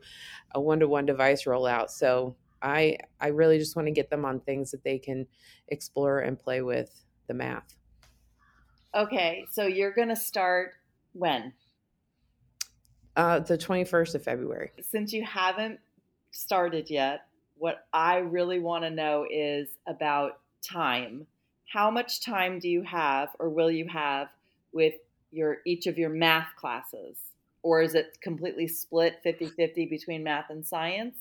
a 0.54 0.60
one 0.60 0.80
to 0.80 0.88
one 0.88 1.06
device 1.06 1.44
rollout. 1.44 1.90
So 1.90 2.36
I 2.62 2.98
I 3.20 3.28
really 3.28 3.58
just 3.58 3.76
want 3.76 3.86
to 3.86 3.92
get 3.92 4.10
them 4.10 4.24
on 4.24 4.40
things 4.40 4.70
that 4.72 4.84
they 4.84 4.98
can 4.98 5.26
explore 5.68 6.20
and 6.20 6.38
play 6.38 6.62
with 6.62 7.04
the 7.26 7.34
math. 7.34 7.76
Okay, 8.94 9.46
so 9.50 9.66
you're 9.66 9.92
gonna 9.92 10.16
start 10.16 10.72
when? 11.14 11.52
Uh, 13.16 13.38
the 13.38 13.56
21st 13.56 14.16
of 14.16 14.24
February. 14.24 14.72
Since 14.82 15.12
you 15.12 15.24
haven't 15.24 15.78
started 16.32 16.90
yet, 16.90 17.26
what 17.56 17.86
I 17.92 18.18
really 18.18 18.58
want 18.58 18.84
to 18.84 18.90
know 18.90 19.26
is 19.30 19.68
about 19.86 20.40
time. 20.62 21.26
How 21.72 21.90
much 21.90 22.24
time 22.24 22.58
do 22.58 22.68
you 22.68 22.82
have 22.82 23.30
or 23.38 23.48
will 23.48 23.70
you 23.70 23.88
have 23.88 24.28
with 24.72 24.94
your 25.30 25.58
each 25.66 25.86
of 25.86 25.98
your 25.98 26.10
math 26.10 26.48
classes? 26.56 27.18
Or 27.62 27.80
is 27.80 27.94
it 27.94 28.18
completely 28.20 28.68
split 28.68 29.20
50-50 29.24 29.88
between 29.88 30.22
math 30.22 30.50
and 30.50 30.66
science? 30.66 31.16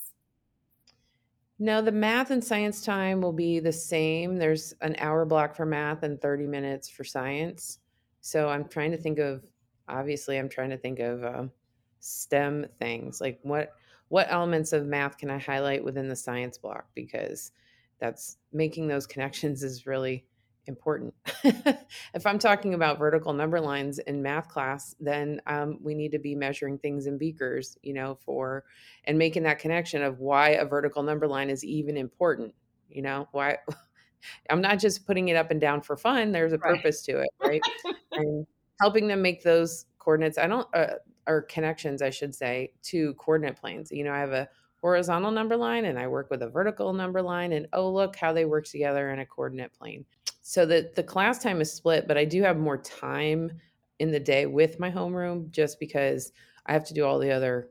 No, 1.59 1.81
the 1.81 1.91
math 1.91 2.31
and 2.31 2.43
science 2.43 2.83
time 2.83 3.21
will 3.21 3.31
be 3.31 3.59
the 3.59 3.71
same. 3.71 4.37
There's 4.37 4.73
an 4.81 4.95
hour 4.99 5.23
block 5.23 5.55
for 5.55 5.65
math 5.65 6.03
and 6.03 6.21
30 6.21 6.45
minutes 6.47 6.89
for 6.89 7.05
science. 7.05 7.79
So 8.19 8.49
I'm 8.49 8.67
trying 8.67 8.91
to 8.91 8.97
think 8.97 9.19
of 9.19 9.43
obviously 9.87 10.37
I'm 10.37 10.49
trying 10.49 10.71
to 10.71 10.77
think 10.77 10.99
of 10.99 11.23
um, 11.23 11.51
STEM 11.99 12.65
things 12.79 13.21
like 13.21 13.39
what 13.43 13.73
what 14.13 14.27
elements 14.29 14.73
of 14.73 14.85
math 14.85 15.17
can 15.17 15.31
I 15.31 15.39
highlight 15.39 15.83
within 15.83 16.07
the 16.07 16.15
science 16.15 16.59
block 16.59 16.85
because 16.93 17.51
that's 17.97 18.37
making 18.51 18.87
those 18.87 19.07
connections 19.07 19.63
is 19.63 19.87
really 19.87 20.23
important. 20.67 21.15
if 21.43 22.27
I'm 22.27 22.37
talking 22.37 22.75
about 22.75 22.99
vertical 22.99 23.33
number 23.33 23.59
lines 23.59 23.97
in 23.97 24.21
math 24.21 24.49
class, 24.49 24.93
then 24.99 25.41
um, 25.47 25.79
we 25.81 25.95
need 25.95 26.11
to 26.11 26.19
be 26.19 26.35
measuring 26.35 26.77
things 26.77 27.07
in 27.07 27.17
beakers, 27.17 27.75
you 27.81 27.95
know, 27.95 28.19
for 28.23 28.65
and 29.05 29.17
making 29.17 29.41
that 29.43 29.57
connection 29.57 30.03
of 30.03 30.19
why 30.19 30.49
a 30.49 30.65
vertical 30.65 31.01
number 31.01 31.27
line 31.27 31.49
is 31.49 31.65
even 31.65 31.97
important. 31.97 32.53
You 32.89 33.01
know, 33.01 33.27
why 33.31 33.57
I'm 34.51 34.61
not 34.61 34.77
just 34.77 35.07
putting 35.07 35.29
it 35.29 35.35
up 35.35 35.49
and 35.49 35.59
down 35.59 35.81
for 35.81 35.97
fun. 35.97 36.31
There's 36.31 36.53
a 36.53 36.59
right. 36.59 36.75
purpose 36.75 37.01
to 37.05 37.17
it, 37.17 37.29
right? 37.43 37.63
and 38.11 38.45
helping 38.79 39.07
them 39.07 39.23
make 39.23 39.41
those 39.41 39.87
coordinates. 40.03 40.37
I 40.37 40.47
don't. 40.47 40.67
Uh, 40.73 40.95
or 41.27 41.43
connections, 41.43 42.01
I 42.01 42.09
should 42.09 42.35
say, 42.35 42.73
to 42.83 43.13
coordinate 43.13 43.55
planes. 43.55 43.91
You 43.91 44.03
know, 44.03 44.11
I 44.11 44.19
have 44.19 44.33
a 44.33 44.49
horizontal 44.81 45.31
number 45.31 45.55
line 45.55 45.85
and 45.85 45.97
I 45.97 46.07
work 46.07 46.29
with 46.29 46.41
a 46.41 46.49
vertical 46.49 46.91
number 46.93 47.21
line, 47.21 47.53
and 47.53 47.67
oh, 47.73 47.89
look 47.89 48.15
how 48.15 48.33
they 48.33 48.45
work 48.45 48.65
together 48.65 49.11
in 49.11 49.19
a 49.19 49.25
coordinate 49.25 49.73
plane. 49.73 50.05
So 50.41 50.65
the, 50.65 50.91
the 50.95 51.03
class 51.03 51.39
time 51.39 51.61
is 51.61 51.71
split, 51.71 52.07
but 52.07 52.17
I 52.17 52.25
do 52.25 52.41
have 52.43 52.57
more 52.57 52.77
time 52.77 53.51
in 53.99 54.11
the 54.11 54.19
day 54.19 54.45
with 54.45 54.79
my 54.79 54.91
homeroom 54.91 55.49
just 55.51 55.79
because 55.79 56.33
I 56.65 56.73
have 56.73 56.83
to 56.85 56.93
do 56.93 57.05
all 57.05 57.19
the 57.19 57.31
other 57.31 57.69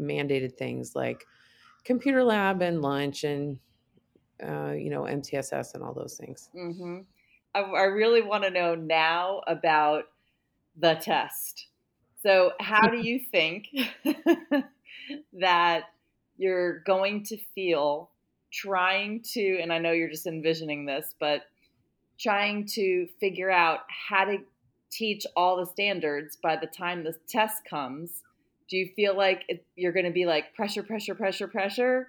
mandated 0.00 0.54
things 0.54 0.96
like 0.96 1.26
computer 1.84 2.24
lab 2.24 2.62
and 2.62 2.80
lunch 2.80 3.24
and, 3.24 3.58
uh, 4.42 4.72
you 4.72 4.88
know, 4.88 5.02
MTSS 5.02 5.74
and 5.74 5.82
all 5.82 5.92
those 5.92 6.16
things. 6.16 6.48
Mm-hmm. 6.56 7.00
I, 7.54 7.60
I 7.60 7.82
really 7.82 8.22
want 8.22 8.44
to 8.44 8.50
know 8.50 8.74
now 8.74 9.42
about 9.46 10.04
the 10.76 10.94
test 10.94 11.66
so, 12.22 12.52
how 12.60 12.88
do 12.88 12.98
you 12.98 13.18
think 13.18 13.68
that 15.32 15.84
you're 16.36 16.80
going 16.80 17.24
to 17.24 17.38
feel 17.54 18.10
trying 18.52 19.22
to, 19.32 19.58
and 19.62 19.72
I 19.72 19.78
know 19.78 19.92
you're 19.92 20.10
just 20.10 20.26
envisioning 20.26 20.84
this, 20.84 21.14
but 21.18 21.42
trying 22.18 22.66
to 22.74 23.06
figure 23.20 23.50
out 23.50 23.80
how 23.88 24.24
to 24.24 24.38
teach 24.90 25.24
all 25.34 25.56
the 25.56 25.66
standards 25.66 26.36
by 26.36 26.56
the 26.56 26.66
time 26.66 27.04
the 27.04 27.14
test 27.26 27.64
comes? 27.68 28.22
Do 28.68 28.76
you 28.76 28.90
feel 28.94 29.16
like 29.16 29.44
it, 29.48 29.64
you're 29.76 29.92
going 29.92 30.04
to 30.04 30.12
be 30.12 30.26
like 30.26 30.54
pressure, 30.54 30.82
pressure, 30.82 31.14
pressure, 31.14 31.48
pressure? 31.48 32.08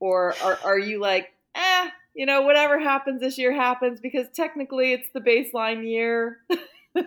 Or 0.00 0.34
are, 0.42 0.58
are 0.64 0.78
you 0.78 1.00
like, 1.00 1.28
eh, 1.54 1.88
you 2.14 2.26
know, 2.26 2.42
whatever 2.42 2.78
happens 2.78 3.20
this 3.20 3.38
year 3.38 3.54
happens 3.54 4.00
because 4.00 4.26
technically 4.34 4.92
it's 4.92 5.08
the 5.14 5.20
baseline 5.20 5.88
year? 5.88 6.40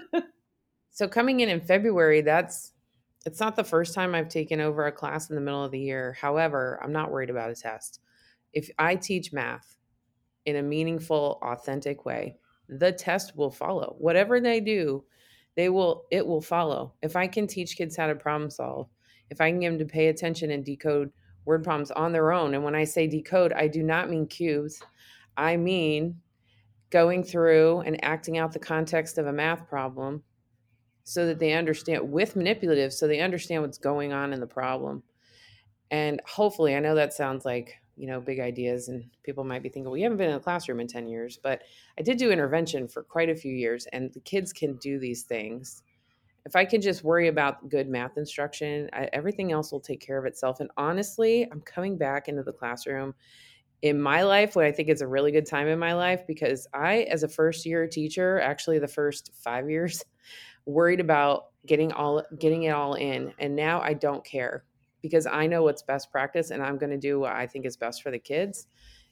So 0.93 1.07
coming 1.07 1.39
in 1.39 1.49
in 1.49 1.59
February, 1.59 2.21
that's 2.21 2.71
it's 3.25 3.39
not 3.39 3.55
the 3.55 3.63
first 3.63 3.95
time 3.95 4.13
I've 4.13 4.29
taken 4.29 4.61
over 4.61 4.85
a 4.85 4.91
class 4.91 5.29
in 5.29 5.35
the 5.35 5.41
middle 5.41 5.63
of 5.63 5.71
the 5.71 5.79
year. 5.79 6.15
However, 6.19 6.79
I'm 6.83 6.91
not 6.91 7.11
worried 7.11 7.31
about 7.31 7.49
a 7.49 7.55
test. 7.55 7.99
If 8.53 8.69
I 8.77 8.95
teach 8.95 9.33
math 9.33 9.75
in 10.45 10.57
a 10.57 10.61
meaningful, 10.61 11.39
authentic 11.41 12.05
way, 12.05 12.35
the 12.69 12.91
test 12.91 13.35
will 13.35 13.49
follow. 13.49 13.95
Whatever 13.97 14.39
they 14.39 14.59
do, 14.59 15.03
they 15.55 15.69
will 15.69 16.05
it 16.11 16.25
will 16.25 16.41
follow. 16.41 16.93
If 17.01 17.15
I 17.15 17.25
can 17.25 17.47
teach 17.47 17.75
kids 17.75 17.97
how 17.97 18.05
to 18.05 18.15
problem 18.15 18.51
solve, 18.51 18.87
if 19.31 19.41
I 19.41 19.49
can 19.49 19.61
get 19.61 19.69
them 19.71 19.79
to 19.79 19.85
pay 19.85 20.09
attention 20.09 20.51
and 20.51 20.63
decode 20.63 21.11
word 21.45 21.63
problems 21.63 21.89
on 21.89 22.11
their 22.11 22.31
own, 22.31 22.53
and 22.53 22.63
when 22.63 22.75
I 22.75 22.83
say 22.83 23.07
decode, 23.07 23.51
I 23.51 23.67
do 23.67 23.81
not 23.81 24.11
mean 24.11 24.27
cubes. 24.27 24.79
I 25.37 25.57
mean 25.57 26.21
going 26.93 27.23
through 27.23 27.79
and 27.81 28.01
acting 28.05 28.37
out 28.37 28.53
the 28.53 28.59
context 28.59 29.17
of 29.17 29.25
a 29.25 29.33
math 29.33 29.67
problem 29.67 30.21
so 31.03 31.25
that 31.25 31.39
they 31.39 31.53
understand 31.53 32.09
with 32.09 32.35
manipulative 32.35 32.93
so 32.93 33.07
they 33.07 33.19
understand 33.19 33.63
what's 33.63 33.79
going 33.79 34.13
on 34.13 34.31
in 34.31 34.39
the 34.39 34.47
problem. 34.47 35.01
And 35.89 36.21
hopefully 36.25 36.75
i 36.75 36.79
know 36.79 36.95
that 36.95 37.13
sounds 37.13 37.45
like 37.45 37.75
you 37.95 38.07
know 38.07 38.21
big 38.21 38.39
ideas 38.39 38.87
and 38.87 39.03
people 39.23 39.43
might 39.43 39.61
be 39.61 39.69
thinking 39.69 39.89
well 39.89 39.97
you 39.97 40.03
haven't 40.03 40.17
been 40.17 40.29
in 40.29 40.35
a 40.35 40.39
classroom 40.39 40.79
in 40.79 40.87
10 40.87 41.05
years 41.07 41.37
but 41.43 41.61
i 41.99 42.01
did 42.01 42.17
do 42.17 42.31
intervention 42.31 42.87
for 42.87 43.03
quite 43.03 43.29
a 43.29 43.35
few 43.35 43.53
years 43.53 43.85
and 43.93 44.11
the 44.13 44.19
kids 44.19 44.51
can 44.51 44.75
do 44.77 44.97
these 44.97 45.23
things. 45.23 45.83
If 46.45 46.55
i 46.55 46.65
can 46.65 46.81
just 46.81 47.03
worry 47.03 47.27
about 47.27 47.69
good 47.69 47.89
math 47.89 48.17
instruction 48.17 48.89
I, 48.93 49.09
everything 49.13 49.51
else 49.51 49.71
will 49.71 49.79
take 49.79 49.99
care 49.99 50.17
of 50.17 50.25
itself. 50.25 50.59
And 50.59 50.69
honestly 50.77 51.47
i'm 51.51 51.61
coming 51.61 51.97
back 51.97 52.27
into 52.27 52.43
the 52.43 52.53
classroom 52.53 53.13
in 53.83 54.01
my 54.01 54.23
life 54.23 54.55
when 54.55 54.65
i 54.65 54.71
think 54.71 54.89
it's 54.89 55.01
a 55.01 55.07
really 55.07 55.31
good 55.31 55.45
time 55.45 55.67
in 55.67 55.77
my 55.77 55.93
life 55.93 56.25
because 56.25 56.67
i 56.73 57.01
as 57.11 57.21
a 57.21 57.27
first 57.27 57.65
year 57.65 57.85
teacher 57.85 58.39
actually 58.39 58.79
the 58.79 58.87
first 58.87 59.31
five 59.35 59.69
years 59.69 60.03
worried 60.65 60.99
about 60.99 61.47
getting 61.65 61.91
all 61.93 62.23
getting 62.39 62.63
it 62.63 62.71
all 62.71 62.95
in 62.95 63.33
and 63.39 63.55
now 63.55 63.81
I 63.81 63.93
don't 63.93 64.23
care 64.25 64.65
because 65.01 65.25
I 65.25 65.47
know 65.47 65.63
what's 65.63 65.81
best 65.81 66.11
practice 66.11 66.51
and 66.51 66.61
I'm 66.61 66.77
going 66.77 66.91
to 66.91 66.97
do 66.97 67.19
what 67.19 67.33
I 67.33 67.47
think 67.47 67.65
is 67.65 67.77
best 67.77 68.03
for 68.03 68.11
the 68.11 68.19
kids 68.19 68.67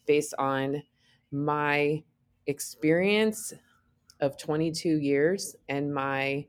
based 0.06 0.34
on 0.38 0.84
my 1.32 2.04
experience 2.48 3.54
of 4.20 4.38
22 4.38 4.98
years 4.98 5.56
and 5.70 5.94
my 5.94 6.46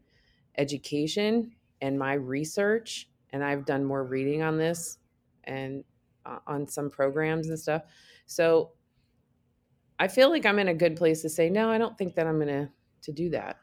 education 0.59 1.53
and 1.81 1.99
my 1.99 2.15
research 2.15 3.09
and 3.31 3.43
I've 3.43 3.65
done 3.65 3.85
more 3.85 4.05
reading 4.05 4.43
on 4.43 4.59
this 4.59 4.99
and 5.45 5.85
uh, 6.27 6.39
on 6.47 6.69
some 6.69 6.91
programs 6.91 7.49
and 7.49 7.59
stuff. 7.59 7.83
So 8.35 8.73
I 9.99 10.09
feel 10.09 10.31
like 10.31 10.47
I'm 10.47 10.59
in 10.59 10.69
a 10.69 10.75
good 10.75 10.97
place 10.97 11.23
to 11.23 11.29
say 11.29 11.49
no, 11.51 11.71
I 11.71 11.79
don't 11.79 11.97
think 11.97 12.15
that 12.17 12.27
I'm 12.27 12.37
going 12.37 12.49
to 12.49 12.69
to 13.03 13.13
do 13.13 13.31
that. 13.31 13.57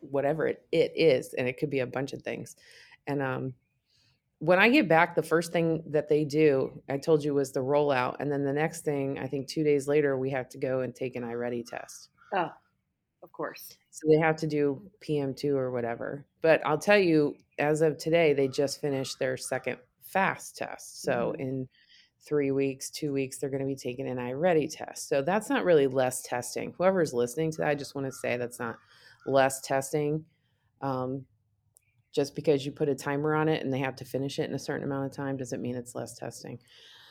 Whatever 0.00 0.46
it, 0.46 0.64
it 0.72 0.92
is 0.94 1.34
and 1.34 1.48
it 1.48 1.58
could 1.58 1.70
be 1.70 1.80
a 1.80 1.86
bunch 1.86 2.12
of 2.12 2.22
things. 2.22 2.56
And 3.06 3.22
um 3.22 3.54
when 4.42 4.58
i 4.58 4.70
get 4.70 4.88
back 4.88 5.14
the 5.14 5.22
first 5.22 5.52
thing 5.52 5.82
that 5.86 6.08
they 6.08 6.24
do 6.24 6.82
i 6.88 6.96
told 6.96 7.22
you 7.22 7.34
was 7.34 7.52
the 7.52 7.60
rollout 7.60 8.16
and 8.20 8.32
then 8.32 8.42
the 8.42 8.52
next 8.52 8.86
thing 8.86 9.18
i 9.18 9.26
think 9.26 9.46
two 9.46 9.62
days 9.62 9.86
later 9.86 10.16
we 10.16 10.30
have 10.30 10.48
to 10.48 10.56
go 10.56 10.80
and 10.80 10.94
take 10.94 11.14
an 11.14 11.22
iReady 11.22 11.62
test. 11.64 12.08
Oh 12.34 12.50
of 13.22 13.32
course. 13.32 13.76
So 13.90 14.08
they 14.08 14.18
have 14.18 14.36
to 14.36 14.46
do 14.46 14.80
pm2 15.06 15.54
or 15.54 15.70
whatever. 15.70 16.24
But 16.42 16.66
i'll 16.66 16.78
tell 16.78 16.98
you 16.98 17.36
as 17.58 17.82
of 17.82 17.98
today 17.98 18.32
they 18.32 18.48
just 18.48 18.80
finished 18.80 19.18
their 19.18 19.36
second 19.36 19.78
fast 20.02 20.56
test. 20.56 21.02
So 21.02 21.32
mm-hmm. 21.32 21.40
in 21.40 21.68
three 22.26 22.50
weeks, 22.50 22.90
two 22.90 23.12
weeks, 23.12 23.38
they're 23.38 23.50
going 23.50 23.62
to 23.62 23.66
be 23.66 23.76
taking 23.76 24.08
an 24.08 24.18
iReady 24.18 24.68
test. 24.70 25.08
So 25.08 25.22
that's 25.22 25.48
not 25.48 25.64
really 25.64 25.86
less 25.86 26.22
testing. 26.22 26.74
Whoever's 26.76 27.14
listening 27.14 27.50
to 27.52 27.58
that, 27.58 27.68
I 27.68 27.74
just 27.74 27.94
want 27.94 28.06
to 28.06 28.12
say 28.12 28.36
that's 28.36 28.58
not 28.58 28.76
less 29.26 29.60
testing. 29.60 30.24
Um, 30.82 31.24
just 32.12 32.34
because 32.34 32.66
you 32.66 32.72
put 32.72 32.88
a 32.88 32.94
timer 32.94 33.34
on 33.34 33.48
it 33.48 33.62
and 33.62 33.72
they 33.72 33.78
have 33.78 33.96
to 33.96 34.04
finish 34.04 34.38
it 34.38 34.48
in 34.48 34.54
a 34.54 34.58
certain 34.58 34.84
amount 34.84 35.06
of 35.06 35.12
time 35.12 35.36
doesn't 35.36 35.62
mean 35.62 35.76
it's 35.76 35.94
less 35.94 36.16
testing. 36.16 36.58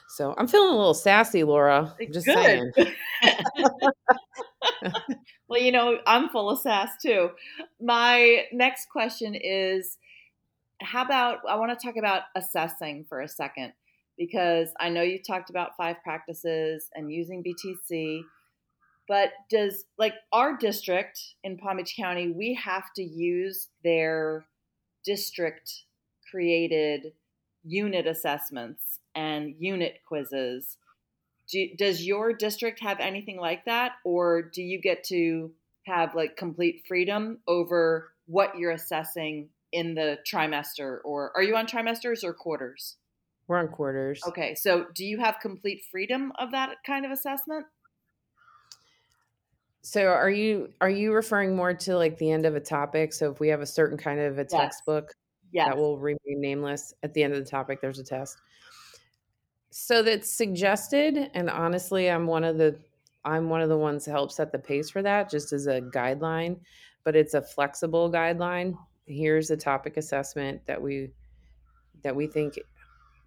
So 0.09 0.33
I'm 0.37 0.47
feeling 0.47 0.73
a 0.73 0.77
little 0.77 0.93
sassy, 0.93 1.43
Laura. 1.43 1.95
I'm 1.99 2.11
just 2.11 2.25
Good. 2.25 2.35
saying. 2.35 2.71
well, 5.47 5.61
you 5.61 5.71
know, 5.71 5.99
I'm 6.05 6.29
full 6.29 6.49
of 6.49 6.59
sass 6.59 6.89
too. 7.01 7.29
My 7.79 8.45
next 8.51 8.89
question 8.89 9.35
is 9.35 9.97
how 10.81 11.03
about 11.03 11.39
I 11.47 11.55
want 11.55 11.77
to 11.77 11.85
talk 11.85 11.97
about 11.97 12.23
assessing 12.35 13.05
for 13.07 13.21
a 13.21 13.27
second 13.27 13.73
because 14.19 14.69
I 14.79 14.89
know 14.89 15.01
you 15.01 15.17
talked 15.17 15.49
about 15.49 15.77
five 15.77 15.95
practices 16.03 16.89
and 16.93 17.11
using 17.11 17.41
BTC, 17.41 18.21
but 19.07 19.31
does 19.49 19.85
like 19.97 20.13
our 20.33 20.57
district 20.57 21.19
in 21.43 21.57
Palm 21.57 21.77
Beach 21.77 21.95
County, 21.97 22.29
we 22.29 22.53
have 22.53 22.93
to 22.97 23.01
use 23.01 23.69
their 23.83 24.45
district 25.05 25.71
created 26.29 27.13
unit 27.63 28.05
assessments 28.05 28.99
and 29.15 29.55
unit 29.57 30.01
quizzes. 30.05 30.77
Do, 31.49 31.67
does 31.77 32.05
your 32.05 32.33
district 32.33 32.81
have 32.81 32.99
anything 32.99 33.39
like 33.39 33.65
that, 33.65 33.93
or 34.03 34.41
do 34.43 34.61
you 34.61 34.79
get 34.81 35.03
to 35.05 35.51
have 35.87 36.13
like 36.13 36.35
complete 36.35 36.83
freedom 36.87 37.39
over 37.47 38.11
what 38.27 38.57
you're 38.57 38.71
assessing 38.71 39.49
in 39.71 39.95
the 39.95 40.17
trimester 40.31 40.97
or 41.03 41.31
are 41.35 41.43
you 41.43 41.55
on 41.55 41.65
trimesters 41.65 42.23
or 42.23 42.33
quarters? 42.33 42.97
We're 43.49 43.57
on 43.57 43.67
quarters. 43.67 44.21
Okay. 44.27 44.53
So 44.53 44.85
do 44.93 45.03
you 45.03 45.17
have 45.17 45.39
complete 45.41 45.83
freedom 45.91 46.31
of 46.37 46.51
that 46.51 46.75
kind 46.85 47.03
of 47.03 47.11
assessment? 47.11 47.65
So 49.81 50.05
are 50.05 50.29
you 50.29 50.71
are 50.81 50.89
you 50.89 51.13
referring 51.13 51.55
more 51.55 51.73
to 51.73 51.97
like 51.97 52.19
the 52.19 52.29
end 52.29 52.45
of 52.45 52.55
a 52.55 52.59
topic? 52.59 53.11
So 53.11 53.31
if 53.31 53.39
we 53.39 53.47
have 53.47 53.61
a 53.61 53.65
certain 53.65 53.97
kind 53.97 54.19
of 54.19 54.37
a 54.37 54.43
Yes. 54.43 54.51
textbook 54.51 55.11
Yes. 55.51 55.67
that 55.67 55.77
will 55.77 55.97
remain 55.97 56.19
nameless 56.39 56.93
at 57.01 57.15
the 57.15 57.23
end 57.23 57.33
of 57.33 57.43
the 57.43 57.49
topic, 57.49 57.81
there's 57.81 57.97
a 57.97 58.03
test. 58.03 58.37
So 59.71 60.03
that's 60.03 60.31
suggested, 60.31 61.31
and 61.33 61.49
honestly, 61.49 62.07
I'm 62.07 62.27
one 62.27 62.43
of 62.43 62.59
the 62.59 62.77
I'm 63.25 63.49
one 63.49 63.61
of 63.61 63.69
the 63.69 63.77
ones 63.77 64.05
to 64.05 64.11
help 64.11 64.31
set 64.31 64.51
the 64.51 64.59
pace 64.59 64.91
for 64.91 65.01
that, 65.01 65.27
just 65.27 65.53
as 65.53 65.65
a 65.65 65.81
guideline. 65.81 66.59
But 67.03 67.15
it's 67.15 67.33
a 67.33 67.41
flexible 67.41 68.11
guideline. 68.11 68.77
Here's 69.07 69.49
a 69.49 69.57
topic 69.57 69.97
assessment 69.97 70.63
that 70.67 70.79
we 70.79 71.09
that 72.03 72.15
we 72.15 72.27
think. 72.27 72.59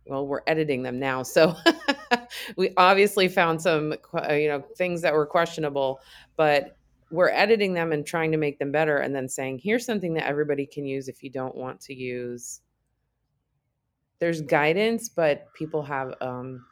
Well, 0.06 0.26
we're 0.26 0.42
editing 0.46 0.82
them 0.82 0.98
now, 0.98 1.22
so 1.22 1.54
we 2.56 2.72
obviously 2.76 3.28
found 3.28 3.62
some 3.62 3.94
you 4.30 4.48
know 4.48 4.64
things 4.76 5.00
that 5.02 5.14
were 5.14 5.26
questionable, 5.26 6.00
but 6.36 6.76
we're 7.10 7.30
editing 7.30 7.74
them 7.74 7.92
and 7.92 8.04
trying 8.06 8.32
to 8.32 8.38
make 8.38 8.58
them 8.58 8.72
better, 8.72 8.98
and 8.98 9.14
then 9.14 9.28
saying 9.28 9.60
here's 9.62 9.86
something 9.86 10.14
that 10.14 10.26
everybody 10.26 10.66
can 10.66 10.84
use 10.84 11.08
if 11.08 11.22
you 11.22 11.30
don't 11.30 11.54
want 11.54 11.80
to 11.82 11.94
use 11.94 12.60
there's 14.22 14.40
guidance, 14.40 15.08
but 15.08 15.52
people 15.52 15.82
have 15.82 16.14
um, 16.20 16.64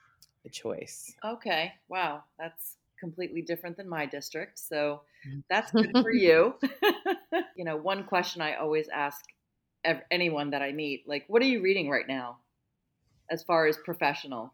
a 0.47 0.49
choice. 0.49 1.13
Okay. 1.25 1.73
Wow. 1.89 2.23
That's 2.39 2.77
completely 3.01 3.43
different 3.43 3.77
than 3.77 3.89
my 3.89 4.07
district. 4.07 4.59
So 4.61 5.03
Mm. 5.29 5.43
that's 5.51 5.71
good 5.71 5.91
for 6.01 6.13
you. 6.13 6.55
you 7.57 7.65
know, 7.65 7.77
one 7.77 8.05
question 8.05 8.41
I 8.41 8.55
always 8.55 8.89
ask 8.89 9.23
anyone 10.11 10.51
that 10.51 10.63
I 10.63 10.73
meet, 10.73 11.07
like, 11.07 11.25
what 11.29 11.43
are 11.43 11.47
you 11.47 11.61
reading 11.61 11.91
right 11.91 12.09
now 12.09 12.39
as 13.31 13.43
far 13.43 13.67
as 13.67 13.79
professional? 13.79 14.53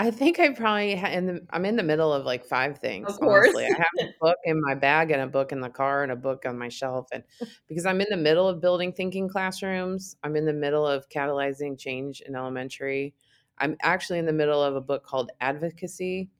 I 0.00 0.10
think 0.10 0.38
I 0.38 0.48
probably 0.54 0.96
ha- 0.96 1.10
in 1.10 1.26
the, 1.26 1.46
I'm 1.50 1.66
in 1.66 1.76
the 1.76 1.82
middle 1.82 2.10
of 2.10 2.24
like 2.24 2.46
five 2.46 2.78
things. 2.78 3.06
Of 3.06 3.20
course. 3.20 3.48
honestly. 3.48 3.66
I 3.66 3.76
have 3.76 4.08
a 4.08 4.12
book 4.18 4.36
in 4.44 4.58
my 4.62 4.74
bag 4.74 5.10
and 5.10 5.20
a 5.20 5.26
book 5.26 5.52
in 5.52 5.60
the 5.60 5.68
car 5.68 6.02
and 6.02 6.10
a 6.10 6.16
book 6.16 6.46
on 6.46 6.58
my 6.58 6.70
shelf, 6.70 7.08
and 7.12 7.22
because 7.68 7.84
I'm 7.84 8.00
in 8.00 8.06
the 8.08 8.16
middle 8.16 8.48
of 8.48 8.62
building 8.62 8.94
thinking 8.94 9.28
classrooms, 9.28 10.16
I'm 10.22 10.36
in 10.36 10.46
the 10.46 10.54
middle 10.54 10.86
of 10.86 11.06
catalyzing 11.10 11.78
change 11.78 12.22
in 12.22 12.34
elementary. 12.34 13.14
I'm 13.58 13.76
actually 13.82 14.20
in 14.20 14.24
the 14.24 14.32
middle 14.32 14.62
of 14.62 14.74
a 14.74 14.80
book 14.80 15.04
called 15.04 15.32
Advocacy, 15.42 16.30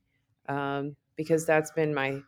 um, 0.49 0.97
because 1.17 1.45
that's 1.45 1.71
been 1.71 1.95
my 1.95 2.19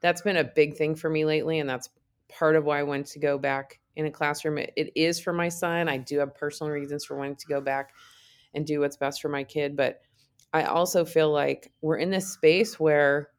that's 0.00 0.22
been 0.22 0.38
a 0.38 0.44
big 0.44 0.76
thing 0.76 0.96
for 0.96 1.08
me 1.08 1.24
lately, 1.24 1.60
and 1.60 1.70
that's 1.70 1.90
part 2.28 2.56
of 2.56 2.64
why 2.64 2.80
I 2.80 2.82
wanted 2.82 3.06
to 3.06 3.20
go 3.20 3.38
back 3.38 3.78
in 3.94 4.06
a 4.06 4.10
classroom. 4.10 4.58
It, 4.58 4.72
it 4.74 4.92
is 4.96 5.20
for 5.20 5.32
my 5.32 5.48
son. 5.48 5.88
I 5.88 5.98
do 5.98 6.18
have 6.18 6.34
personal 6.34 6.72
reasons 6.72 7.04
for 7.04 7.16
wanting 7.16 7.36
to 7.36 7.46
go 7.46 7.60
back 7.60 7.92
and 8.54 8.66
do 8.66 8.80
what's 8.80 8.96
best 8.96 9.22
for 9.22 9.28
my 9.28 9.44
kid, 9.44 9.76
but 9.76 10.00
I 10.52 10.64
also 10.64 11.04
feel 11.04 11.32
like 11.32 11.72
we're 11.80 11.96
in 11.96 12.10
this 12.10 12.32
space 12.32 12.78
where 12.78 13.30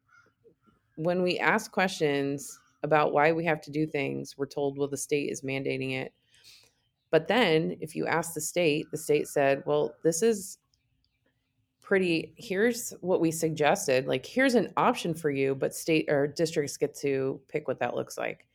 when 0.95 1.21
we 1.21 1.39
ask 1.39 1.71
questions 1.71 2.59
about 2.83 3.13
why 3.13 3.31
we 3.31 3.45
have 3.45 3.61
to 3.61 3.71
do 3.71 3.85
things, 3.85 4.35
we're 4.37 4.45
told, 4.45 4.77
well, 4.77 4.87
the 4.87 4.97
state 4.97 5.31
is 5.31 5.41
mandating 5.41 5.93
it. 5.93 6.13
But 7.11 7.27
then 7.27 7.77
if 7.79 7.95
you 7.95 8.07
ask 8.07 8.33
the 8.33 8.41
state, 8.41 8.87
the 8.91 8.97
state 8.97 9.27
said, 9.27 9.63
well, 9.65 9.93
this 10.03 10.23
is 10.23 10.57
pretty, 11.81 12.33
here's 12.37 12.91
what 13.01 13.21
we 13.21 13.29
suggested. 13.29 14.07
Like, 14.07 14.25
here's 14.25 14.55
an 14.55 14.73
option 14.77 15.13
for 15.13 15.29
you, 15.29 15.53
but 15.53 15.75
state 15.75 16.09
or 16.09 16.27
districts 16.27 16.77
get 16.77 16.95
to 16.99 17.39
pick 17.49 17.67
what 17.67 17.79
that 17.79 17.95
looks 17.95 18.17
like. 18.17 18.47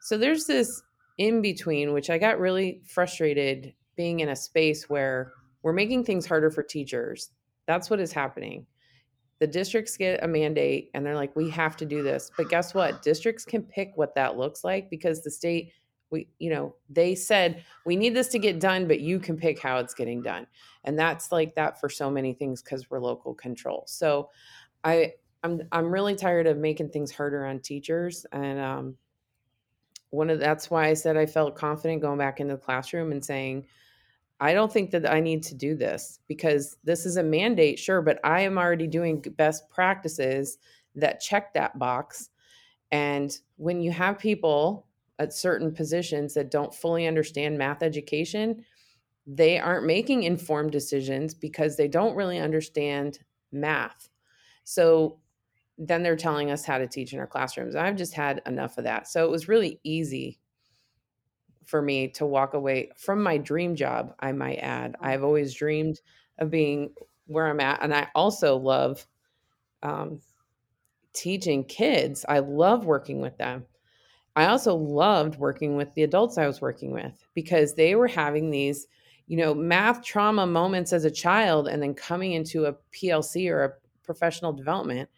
So 0.00 0.18
there's 0.18 0.46
this 0.46 0.82
in 1.18 1.42
between, 1.42 1.92
which 1.92 2.10
I 2.10 2.18
got 2.18 2.40
really 2.40 2.82
frustrated 2.84 3.74
being 3.96 4.20
in 4.20 4.30
a 4.30 4.36
space 4.36 4.88
where 4.88 5.32
we're 5.62 5.72
making 5.72 6.04
things 6.04 6.26
harder 6.26 6.50
for 6.50 6.62
teachers. 6.62 7.30
That's 7.66 7.90
what 7.90 8.00
is 8.00 8.12
happening. 8.12 8.66
The 9.38 9.46
districts 9.46 9.96
get 9.96 10.22
a 10.22 10.28
mandate 10.28 10.90
and 10.92 11.04
they're 11.04 11.14
like, 11.14 11.34
we 11.34 11.48
have 11.50 11.76
to 11.78 11.86
do 11.86 12.02
this. 12.02 12.30
But 12.36 12.48
guess 12.48 12.74
what? 12.74 13.02
Districts 13.02 13.44
can 13.44 13.62
pick 13.62 13.92
what 13.94 14.14
that 14.14 14.36
looks 14.36 14.64
like 14.64 14.90
because 14.90 15.22
the 15.22 15.30
state, 15.30 15.72
we, 16.10 16.28
you 16.38 16.50
know, 16.50 16.74
they 16.90 17.14
said, 17.14 17.64
we 17.86 17.96
need 17.96 18.14
this 18.14 18.28
to 18.28 18.38
get 18.38 18.60
done, 18.60 18.86
but 18.86 19.00
you 19.00 19.18
can 19.18 19.36
pick 19.36 19.58
how 19.58 19.78
it's 19.78 19.94
getting 19.94 20.22
done. 20.22 20.46
And 20.84 20.98
that's 20.98 21.32
like 21.32 21.54
that 21.54 21.80
for 21.80 21.88
so 21.88 22.10
many 22.10 22.34
things 22.34 22.62
because 22.62 22.90
we're 22.90 23.00
local 23.00 23.34
control. 23.34 23.84
So 23.86 24.28
I, 24.84 25.12
I'm, 25.42 25.62
I'm 25.72 25.90
really 25.90 26.16
tired 26.16 26.46
of 26.46 26.58
making 26.58 26.90
things 26.90 27.10
harder 27.10 27.46
on 27.46 27.60
teachers. 27.60 28.26
And, 28.32 28.58
um, 28.58 28.96
one 30.10 30.28
of 30.28 30.40
that's 30.40 30.70
why 30.70 30.88
I 30.88 30.94
said 30.94 31.16
I 31.16 31.26
felt 31.26 31.56
confident 31.56 32.02
going 32.02 32.18
back 32.18 32.40
into 32.40 32.54
the 32.54 32.60
classroom 32.60 33.12
and 33.12 33.24
saying, 33.24 33.66
I 34.40 34.54
don't 34.54 34.72
think 34.72 34.90
that 34.92 35.10
I 35.10 35.20
need 35.20 35.42
to 35.44 35.54
do 35.54 35.74
this 35.76 36.20
because 36.26 36.78
this 36.82 37.04
is 37.04 37.18
a 37.18 37.22
mandate, 37.22 37.78
sure, 37.78 38.00
but 38.00 38.18
I 38.24 38.40
am 38.40 38.56
already 38.56 38.86
doing 38.86 39.20
best 39.36 39.68
practices 39.68 40.58
that 40.94 41.20
check 41.20 41.52
that 41.54 41.78
box. 41.78 42.30
And 42.90 43.36
when 43.56 43.82
you 43.82 43.92
have 43.92 44.18
people 44.18 44.86
at 45.18 45.34
certain 45.34 45.72
positions 45.72 46.32
that 46.34 46.50
don't 46.50 46.74
fully 46.74 47.06
understand 47.06 47.58
math 47.58 47.82
education, 47.82 48.64
they 49.26 49.58
aren't 49.58 49.86
making 49.86 50.22
informed 50.22 50.72
decisions 50.72 51.34
because 51.34 51.76
they 51.76 51.86
don't 51.86 52.16
really 52.16 52.38
understand 52.38 53.18
math. 53.52 54.08
So 54.64 55.18
then 55.76 56.02
they're 56.02 56.16
telling 56.16 56.50
us 56.50 56.64
how 56.64 56.78
to 56.78 56.86
teach 56.86 57.12
in 57.12 57.20
our 57.20 57.26
classrooms. 57.26 57.76
I've 57.76 57.96
just 57.96 58.14
had 58.14 58.40
enough 58.46 58.78
of 58.78 58.84
that. 58.84 59.06
So 59.06 59.24
it 59.24 59.30
was 59.30 59.48
really 59.48 59.78
easy 59.84 60.39
for 61.70 61.80
me 61.80 62.08
to 62.08 62.26
walk 62.26 62.54
away 62.54 62.90
from 62.96 63.22
my 63.22 63.38
dream 63.38 63.76
job, 63.76 64.12
I 64.18 64.32
might 64.32 64.56
add. 64.56 64.96
I've 65.00 65.22
always 65.22 65.54
dreamed 65.54 66.00
of 66.38 66.50
being 66.50 66.92
where 67.26 67.46
I'm 67.46 67.60
at. 67.60 67.80
And 67.82 67.94
I 67.94 68.08
also 68.16 68.56
love 68.56 69.06
um, 69.84 70.20
teaching 71.12 71.64
kids. 71.64 72.24
I 72.28 72.40
love 72.40 72.84
working 72.84 73.20
with 73.20 73.38
them. 73.38 73.64
I 74.34 74.46
also 74.46 74.74
loved 74.74 75.36
working 75.36 75.76
with 75.76 75.94
the 75.94 76.02
adults 76.02 76.38
I 76.38 76.46
was 76.46 76.60
working 76.60 76.92
with 76.92 77.24
because 77.34 77.74
they 77.74 77.94
were 77.94 78.08
having 78.08 78.50
these, 78.50 78.86
you 79.28 79.36
know, 79.36 79.54
math 79.54 80.02
trauma 80.02 80.46
moments 80.46 80.92
as 80.92 81.04
a 81.04 81.10
child 81.10 81.68
and 81.68 81.80
then 81.80 81.94
coming 81.94 82.32
into 82.32 82.66
a 82.66 82.74
PLC 82.92 83.48
or 83.48 83.64
a 83.64 83.72
professional 84.02 84.52
development 84.52 85.08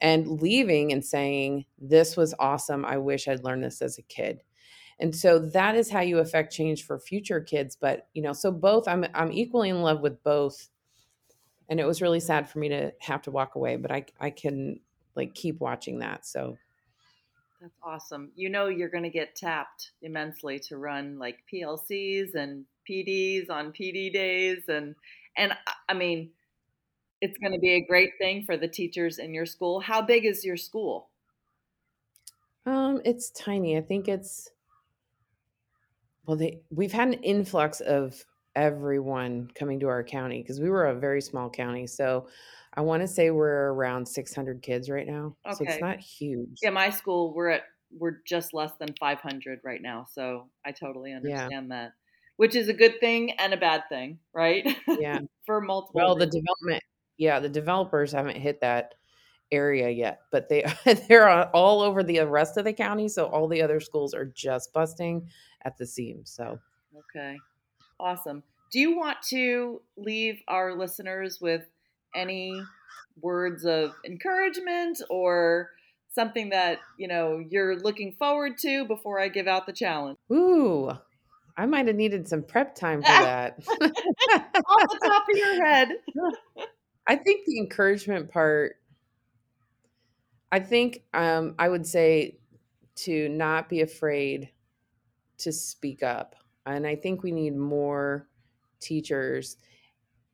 and 0.00 0.40
leaving 0.42 0.92
and 0.92 1.04
saying, 1.04 1.64
This 1.78 2.16
was 2.16 2.34
awesome. 2.38 2.84
I 2.84 2.98
wish 2.98 3.26
I'd 3.26 3.44
learned 3.44 3.64
this 3.64 3.80
as 3.80 3.98
a 3.98 4.02
kid. 4.02 4.42
And 5.00 5.14
so 5.14 5.38
that 5.38 5.74
is 5.76 5.90
how 5.90 6.00
you 6.00 6.18
affect 6.18 6.52
change 6.52 6.84
for 6.84 6.98
future 6.98 7.40
kids. 7.40 7.76
But, 7.76 8.08
you 8.14 8.22
know, 8.22 8.32
so 8.32 8.50
both 8.50 8.88
I'm 8.88 9.04
I'm 9.14 9.32
equally 9.32 9.68
in 9.68 9.82
love 9.82 10.00
with 10.00 10.22
both. 10.22 10.70
And 11.68 11.80
it 11.80 11.86
was 11.86 12.02
really 12.02 12.20
sad 12.20 12.48
for 12.48 12.58
me 12.58 12.68
to 12.70 12.92
have 13.00 13.22
to 13.22 13.30
walk 13.30 13.54
away, 13.54 13.76
but 13.76 13.92
I 13.92 14.06
I 14.20 14.30
can 14.30 14.80
like 15.14 15.34
keep 15.34 15.60
watching 15.60 15.98
that. 16.00 16.26
So 16.26 16.58
That's 17.60 17.74
awesome. 17.82 18.32
You 18.36 18.48
know 18.50 18.66
you're 18.68 18.88
going 18.88 19.02
to 19.04 19.10
get 19.10 19.34
tapped 19.34 19.92
immensely 20.00 20.60
to 20.60 20.76
run 20.78 21.18
like 21.18 21.44
PLCs 21.46 22.34
and 22.34 22.66
PDs 22.84 23.50
on 23.50 23.72
PD 23.72 24.10
days 24.10 24.68
and 24.68 24.94
and 25.36 25.56
I- 25.88 25.94
mean 25.94 26.32
it's 27.20 27.38
going 27.38 27.52
to 27.52 27.60
be 27.60 27.74
a 27.74 27.86
great 27.86 28.12
thing 28.18 28.44
for 28.44 28.56
the 28.56 28.68
teachers 28.68 29.18
in 29.18 29.34
your 29.34 29.46
school. 29.46 29.80
How 29.80 30.02
big 30.02 30.24
is 30.26 30.44
your 30.44 30.56
school? 30.58 31.10
um 32.66 33.00
it's 33.04 33.30
tiny. 33.30 33.76
I 33.76 33.80
think 33.80 34.08
it's 34.08 34.50
well 36.28 36.36
they 36.36 36.60
we've 36.70 36.92
had 36.92 37.08
an 37.08 37.14
influx 37.14 37.80
of 37.80 38.24
everyone 38.54 39.50
coming 39.54 39.80
to 39.80 39.88
our 39.88 40.04
county 40.04 40.42
because 40.42 40.60
we 40.60 40.68
were 40.68 40.86
a 40.86 40.94
very 40.94 41.22
small 41.22 41.48
county. 41.48 41.86
So 41.86 42.28
I 42.74 42.82
want 42.82 43.02
to 43.02 43.08
say 43.08 43.30
we're 43.30 43.72
around 43.72 44.06
600 44.06 44.62
kids 44.62 44.90
right 44.90 45.06
now. 45.06 45.36
okay. 45.46 45.54
So 45.56 45.64
it's 45.64 45.80
not 45.80 45.98
huge. 46.00 46.58
Yeah, 46.62 46.70
my 46.70 46.90
school 46.90 47.34
we're 47.34 47.50
at 47.50 47.62
we're 47.90 48.18
just 48.26 48.52
less 48.52 48.72
than 48.78 48.94
500 49.00 49.60
right 49.64 49.80
now, 49.80 50.06
so 50.12 50.50
I 50.66 50.72
totally 50.72 51.14
understand 51.14 51.70
that. 51.70 51.92
Which 52.36 52.54
is 52.54 52.68
a 52.68 52.74
good 52.74 53.00
thing 53.00 53.32
and 53.32 53.54
a 53.54 53.56
bad 53.56 53.84
thing, 53.88 54.18
right? 54.34 54.64
Yeah. 54.86 55.20
for 55.46 55.60
multiple 55.60 55.92
Well, 56.00 56.14
the 56.14 56.26
development, 56.26 56.84
yeah, 57.16 57.40
the 57.40 57.48
developers 57.48 58.12
haven't 58.12 58.36
hit 58.36 58.60
that 58.60 58.94
area 59.50 59.88
yet, 59.88 60.20
but 60.30 60.48
they 60.48 60.64
they're 61.08 61.28
all 61.54 61.80
over 61.82 62.02
the 62.02 62.20
uh, 62.20 62.26
rest 62.26 62.56
of 62.56 62.64
the 62.64 62.72
county. 62.72 63.08
So 63.08 63.26
all 63.26 63.48
the 63.48 63.62
other 63.62 63.80
schools 63.80 64.14
are 64.14 64.26
just 64.26 64.72
busting 64.72 65.28
at 65.64 65.76
the 65.78 65.86
seams. 65.86 66.30
So 66.30 66.58
Okay. 67.14 67.36
Awesome. 68.00 68.42
Do 68.70 68.78
you 68.78 68.96
want 68.96 69.18
to 69.30 69.80
leave 69.96 70.40
our 70.46 70.76
listeners 70.76 71.40
with 71.40 71.62
any 72.14 72.62
words 73.20 73.64
of 73.64 73.92
encouragement 74.04 75.00
or 75.10 75.70
something 76.10 76.50
that, 76.50 76.78
you 76.98 77.08
know, 77.08 77.42
you're 77.50 77.78
looking 77.78 78.14
forward 78.18 78.58
to 78.58 78.84
before 78.84 79.20
I 79.20 79.28
give 79.28 79.46
out 79.46 79.66
the 79.66 79.72
challenge? 79.72 80.18
Ooh, 80.32 80.90
I 81.56 81.66
might 81.66 81.86
have 81.86 81.96
needed 81.96 82.28
some 82.28 82.42
prep 82.42 82.74
time 82.74 83.00
for 83.00 83.08
that. 83.08 83.58
Off 83.58 83.78
the 83.80 85.00
top 85.02 85.22
of 85.30 85.36
your 85.36 85.64
head. 85.64 85.88
I 87.06 87.16
think 87.16 87.46
the 87.46 87.58
encouragement 87.58 88.30
part, 88.30 88.76
I 90.50 90.60
think 90.60 91.02
um, 91.14 91.54
I 91.58 91.68
would 91.68 91.86
say 91.86 92.38
to 92.96 93.28
not 93.28 93.68
be 93.68 93.80
afraid 93.80 94.50
to 95.38 95.52
speak 95.52 96.02
up. 96.02 96.34
And 96.66 96.86
I 96.86 96.96
think 96.96 97.22
we 97.22 97.32
need 97.32 97.56
more 97.56 98.28
teachers 98.80 99.56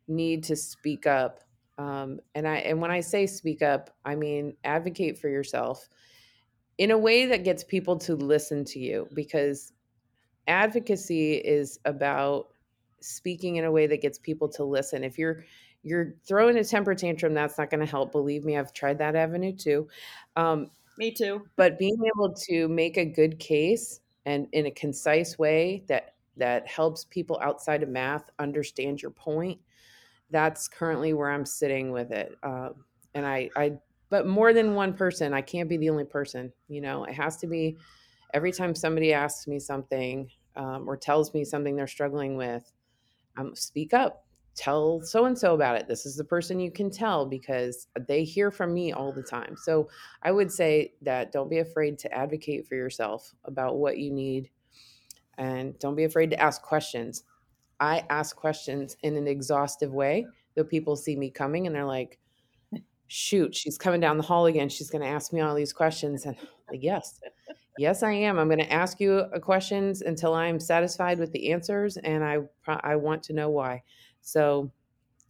need 0.08 0.44
to 0.44 0.56
speak 0.56 1.06
up. 1.06 1.40
Um, 1.78 2.20
and 2.34 2.46
I 2.46 2.56
and 2.56 2.80
when 2.80 2.90
I 2.90 3.00
say 3.00 3.26
speak 3.26 3.62
up, 3.62 3.90
I 4.04 4.14
mean 4.14 4.56
advocate 4.64 5.18
for 5.18 5.28
yourself 5.28 5.88
in 6.78 6.90
a 6.90 6.98
way 6.98 7.26
that 7.26 7.44
gets 7.44 7.64
people 7.64 7.96
to 7.96 8.14
listen 8.14 8.64
to 8.64 8.78
you 8.78 9.08
because 9.14 9.72
advocacy 10.46 11.34
is 11.34 11.78
about 11.84 12.48
speaking 13.00 13.56
in 13.56 13.64
a 13.64 13.72
way 13.72 13.86
that 13.86 14.02
gets 14.02 14.18
people 14.18 14.48
to 14.48 14.64
listen. 14.64 15.04
If 15.04 15.18
you're 15.18 15.44
you're 15.84 16.14
throwing 16.26 16.56
a 16.56 16.64
temper 16.64 16.94
tantrum, 16.94 17.34
that's 17.34 17.58
not 17.58 17.70
going 17.70 17.80
to 17.80 17.86
help. 17.86 18.10
Believe 18.10 18.44
me, 18.44 18.56
I've 18.56 18.72
tried 18.72 18.98
that 18.98 19.14
avenue 19.14 19.54
too. 19.54 19.88
Um, 20.34 20.70
Me 20.98 21.12
too. 21.12 21.42
but 21.56 21.78
being 21.78 21.98
able 22.16 22.34
to 22.48 22.66
make 22.68 22.96
a 22.96 23.04
good 23.04 23.38
case 23.38 24.00
and 24.26 24.48
in 24.52 24.66
a 24.66 24.70
concise 24.70 25.38
way 25.38 25.84
that 25.88 26.14
that 26.36 26.66
helps 26.66 27.04
people 27.04 27.38
outside 27.42 27.82
of 27.82 27.88
math 27.88 28.28
understand 28.38 29.00
your 29.00 29.10
point 29.10 29.60
that's 30.30 30.66
currently 30.66 31.12
where 31.12 31.30
i'm 31.30 31.46
sitting 31.46 31.92
with 31.92 32.10
it 32.10 32.36
um, 32.42 32.74
and 33.14 33.26
i 33.26 33.48
i 33.56 33.72
but 34.10 34.26
more 34.26 34.52
than 34.52 34.74
one 34.74 34.92
person 34.94 35.32
i 35.34 35.40
can't 35.40 35.68
be 35.68 35.76
the 35.76 35.90
only 35.90 36.04
person 36.04 36.52
you 36.68 36.80
know 36.80 37.04
it 37.04 37.14
has 37.14 37.36
to 37.36 37.46
be 37.46 37.76
every 38.32 38.50
time 38.50 38.74
somebody 38.74 39.12
asks 39.12 39.46
me 39.46 39.58
something 39.58 40.28
um, 40.56 40.88
or 40.88 40.96
tells 40.96 41.32
me 41.34 41.44
something 41.44 41.76
they're 41.76 41.86
struggling 41.86 42.36
with 42.36 42.72
um, 43.36 43.54
speak 43.54 43.92
up 43.94 44.23
tell 44.54 45.00
so 45.00 45.24
and 45.24 45.36
so 45.36 45.54
about 45.54 45.76
it 45.76 45.88
this 45.88 46.06
is 46.06 46.16
the 46.16 46.24
person 46.24 46.60
you 46.60 46.70
can 46.70 46.90
tell 46.90 47.26
because 47.26 47.88
they 48.06 48.22
hear 48.22 48.50
from 48.50 48.72
me 48.72 48.92
all 48.92 49.12
the 49.12 49.22
time 49.22 49.56
so 49.56 49.88
i 50.22 50.30
would 50.30 50.50
say 50.50 50.92
that 51.02 51.32
don't 51.32 51.50
be 51.50 51.58
afraid 51.58 51.98
to 51.98 52.12
advocate 52.12 52.66
for 52.66 52.76
yourself 52.76 53.34
about 53.44 53.78
what 53.78 53.98
you 53.98 54.12
need 54.12 54.48
and 55.38 55.78
don't 55.78 55.96
be 55.96 56.04
afraid 56.04 56.30
to 56.30 56.40
ask 56.40 56.62
questions. 56.62 57.24
I 57.80 58.04
ask 58.10 58.36
questions 58.36 58.96
in 59.02 59.16
an 59.16 59.26
exhaustive 59.26 59.92
way 59.92 60.26
that 60.54 60.68
people 60.68 60.96
see 60.96 61.16
me 61.16 61.30
coming 61.30 61.66
and 61.66 61.74
they're 61.74 61.84
like, 61.84 62.18
shoot, 63.08 63.54
she's 63.54 63.76
coming 63.76 64.00
down 64.00 64.16
the 64.16 64.22
hall 64.22 64.46
again. 64.46 64.68
She's 64.68 64.90
going 64.90 65.02
to 65.02 65.08
ask 65.08 65.32
me 65.32 65.40
all 65.40 65.54
these 65.54 65.72
questions. 65.72 66.24
And 66.24 66.36
like, 66.70 66.82
yes, 66.82 67.20
yes, 67.78 68.02
I 68.02 68.12
am. 68.12 68.38
I'm 68.38 68.48
going 68.48 68.58
to 68.58 68.72
ask 68.72 69.00
you 69.00 69.12
uh, 69.12 69.38
questions 69.40 70.02
until 70.02 70.34
I'm 70.34 70.60
satisfied 70.60 71.18
with 71.18 71.32
the 71.32 71.52
answers. 71.52 71.96
And 71.98 72.24
I, 72.24 72.38
I 72.66 72.96
want 72.96 73.22
to 73.24 73.32
know 73.32 73.50
why. 73.50 73.82
So, 74.24 74.70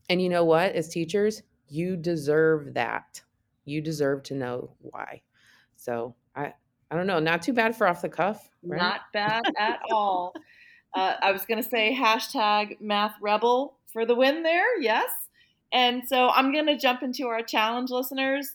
and 0.09 0.23
you 0.23 0.29
know 0.29 0.45
what, 0.45 0.73
as 0.73 0.89
teachers, 0.89 1.43
you 1.69 1.97
deserve 1.97 2.75
that. 2.75 3.21
You 3.65 3.81
deserve 3.81 4.23
to 4.25 4.35
know 4.35 4.71
why. 4.81 5.23
So 5.77 6.15
I, 6.35 6.55
I 6.91 6.97
don't 6.97 7.09
know, 7.09 7.19
not 7.19 7.43
too 7.43 7.53
bad 7.53 7.77
for 7.77 7.89
off 7.89 8.03
the 8.03 8.09
cuff. 8.09 8.49
Right? 8.63 8.81
Not 8.81 9.01
bad 9.13 9.43
at 9.59 9.81
all. 9.91 10.33
Uh, 10.95 11.15
I 11.21 11.33
was 11.33 11.45
going 11.45 11.63
to 11.63 11.69
say 11.69 11.93
hashtag 11.93 12.81
math 12.81 13.17
rebel 13.21 13.77
for 13.93 14.07
the 14.07 14.15
win 14.15 14.45
there. 14.45 14.81
Yes. 14.81 15.11
And 15.73 16.07
so 16.07 16.29
I'm 16.29 16.53
going 16.53 16.67
to 16.67 16.79
jump 16.79 17.03
into 17.03 17.27
our 17.27 17.43
challenge 17.43 17.91
listeners. 17.91 18.55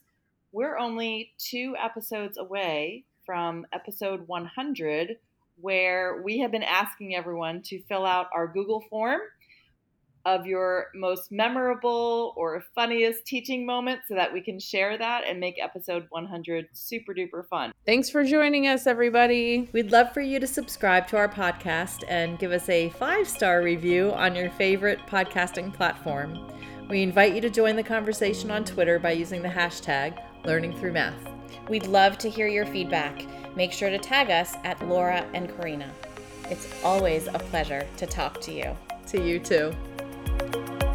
We're 0.54 0.78
only 0.78 1.34
two 1.38 1.76
episodes 1.78 2.38
away 2.38 3.04
from 3.26 3.68
episode 3.74 4.26
100, 4.28 5.18
where 5.60 6.22
we 6.24 6.40
have 6.40 6.52
been 6.52 6.64
asking 6.64 7.14
everyone 7.14 7.62
to 7.64 7.84
fill 7.84 8.06
out 8.06 8.28
our 8.34 8.48
Google 8.48 8.82
form 8.90 9.20
of 10.26 10.46
your 10.46 10.88
most 10.96 11.32
memorable 11.32 12.34
or 12.36 12.64
funniest 12.76 13.26
teaching 13.26 13.66
moment 13.66 14.02
so 14.08 14.16
that 14.16 14.32
we 14.32 14.42
can 14.42 14.60
share 14.60 14.98
that 14.98 15.24
and 15.28 15.40
make 15.40 15.56
episode 15.62 16.06
100 16.10 16.68
super 16.74 17.14
duper 17.14 17.48
fun. 17.48 17.72
Thanks 17.86 18.10
for 18.10 18.24
joining 18.24 18.68
us, 18.68 18.88
everybody. 18.88 19.70
We'd 19.72 19.92
love 19.92 20.14
for 20.14 20.22
you 20.22 20.40
to 20.40 20.48
subscribe 20.48 21.08
to 21.08 21.18
our 21.18 21.30
podcast 21.30 22.04
and 22.08 22.40
give 22.40 22.52
us 22.52 22.68
a 22.70 22.90
five 22.92 23.28
star 23.28 23.62
review 23.62 24.12
on 24.14 24.36
your 24.36 24.50
favorite 24.52 25.00
podcasting 25.08 25.74
platform. 25.74 26.38
We 26.90 27.04
invite 27.04 27.36
you 27.36 27.42
to 27.42 27.50
join 27.50 27.76
the 27.76 27.84
conversation 27.84 28.50
on 28.50 28.66
Twitter 28.66 28.98
by 28.98 29.12
using 29.12 29.42
the 29.42 29.50
hashtag 29.50 30.20
Learning 30.46 30.76
Through 30.76 30.94
Math. 30.94 31.30
We'd 31.70 31.86
love 31.86 32.18
to 32.20 32.30
hear 32.30 32.48
your 32.48 32.66
feedback. 32.66 33.26
Make 33.56 33.72
sure 33.72 33.90
to 33.90 34.00
tag 34.00 34.32
us 34.32 34.56
at 34.64 34.86
Laura 34.88 35.26
and 35.34 35.56
Karina. 35.56 35.92
It's 36.50 36.68
always 36.84 37.28
a 37.28 37.38
pleasure 37.38 37.88
to 37.98 38.08
talk 38.08 38.42
to 38.42 38.52
you. 38.52 38.76
To 39.08 39.22
you 39.22 39.40
too. 39.40 39.72
Música 40.40 40.89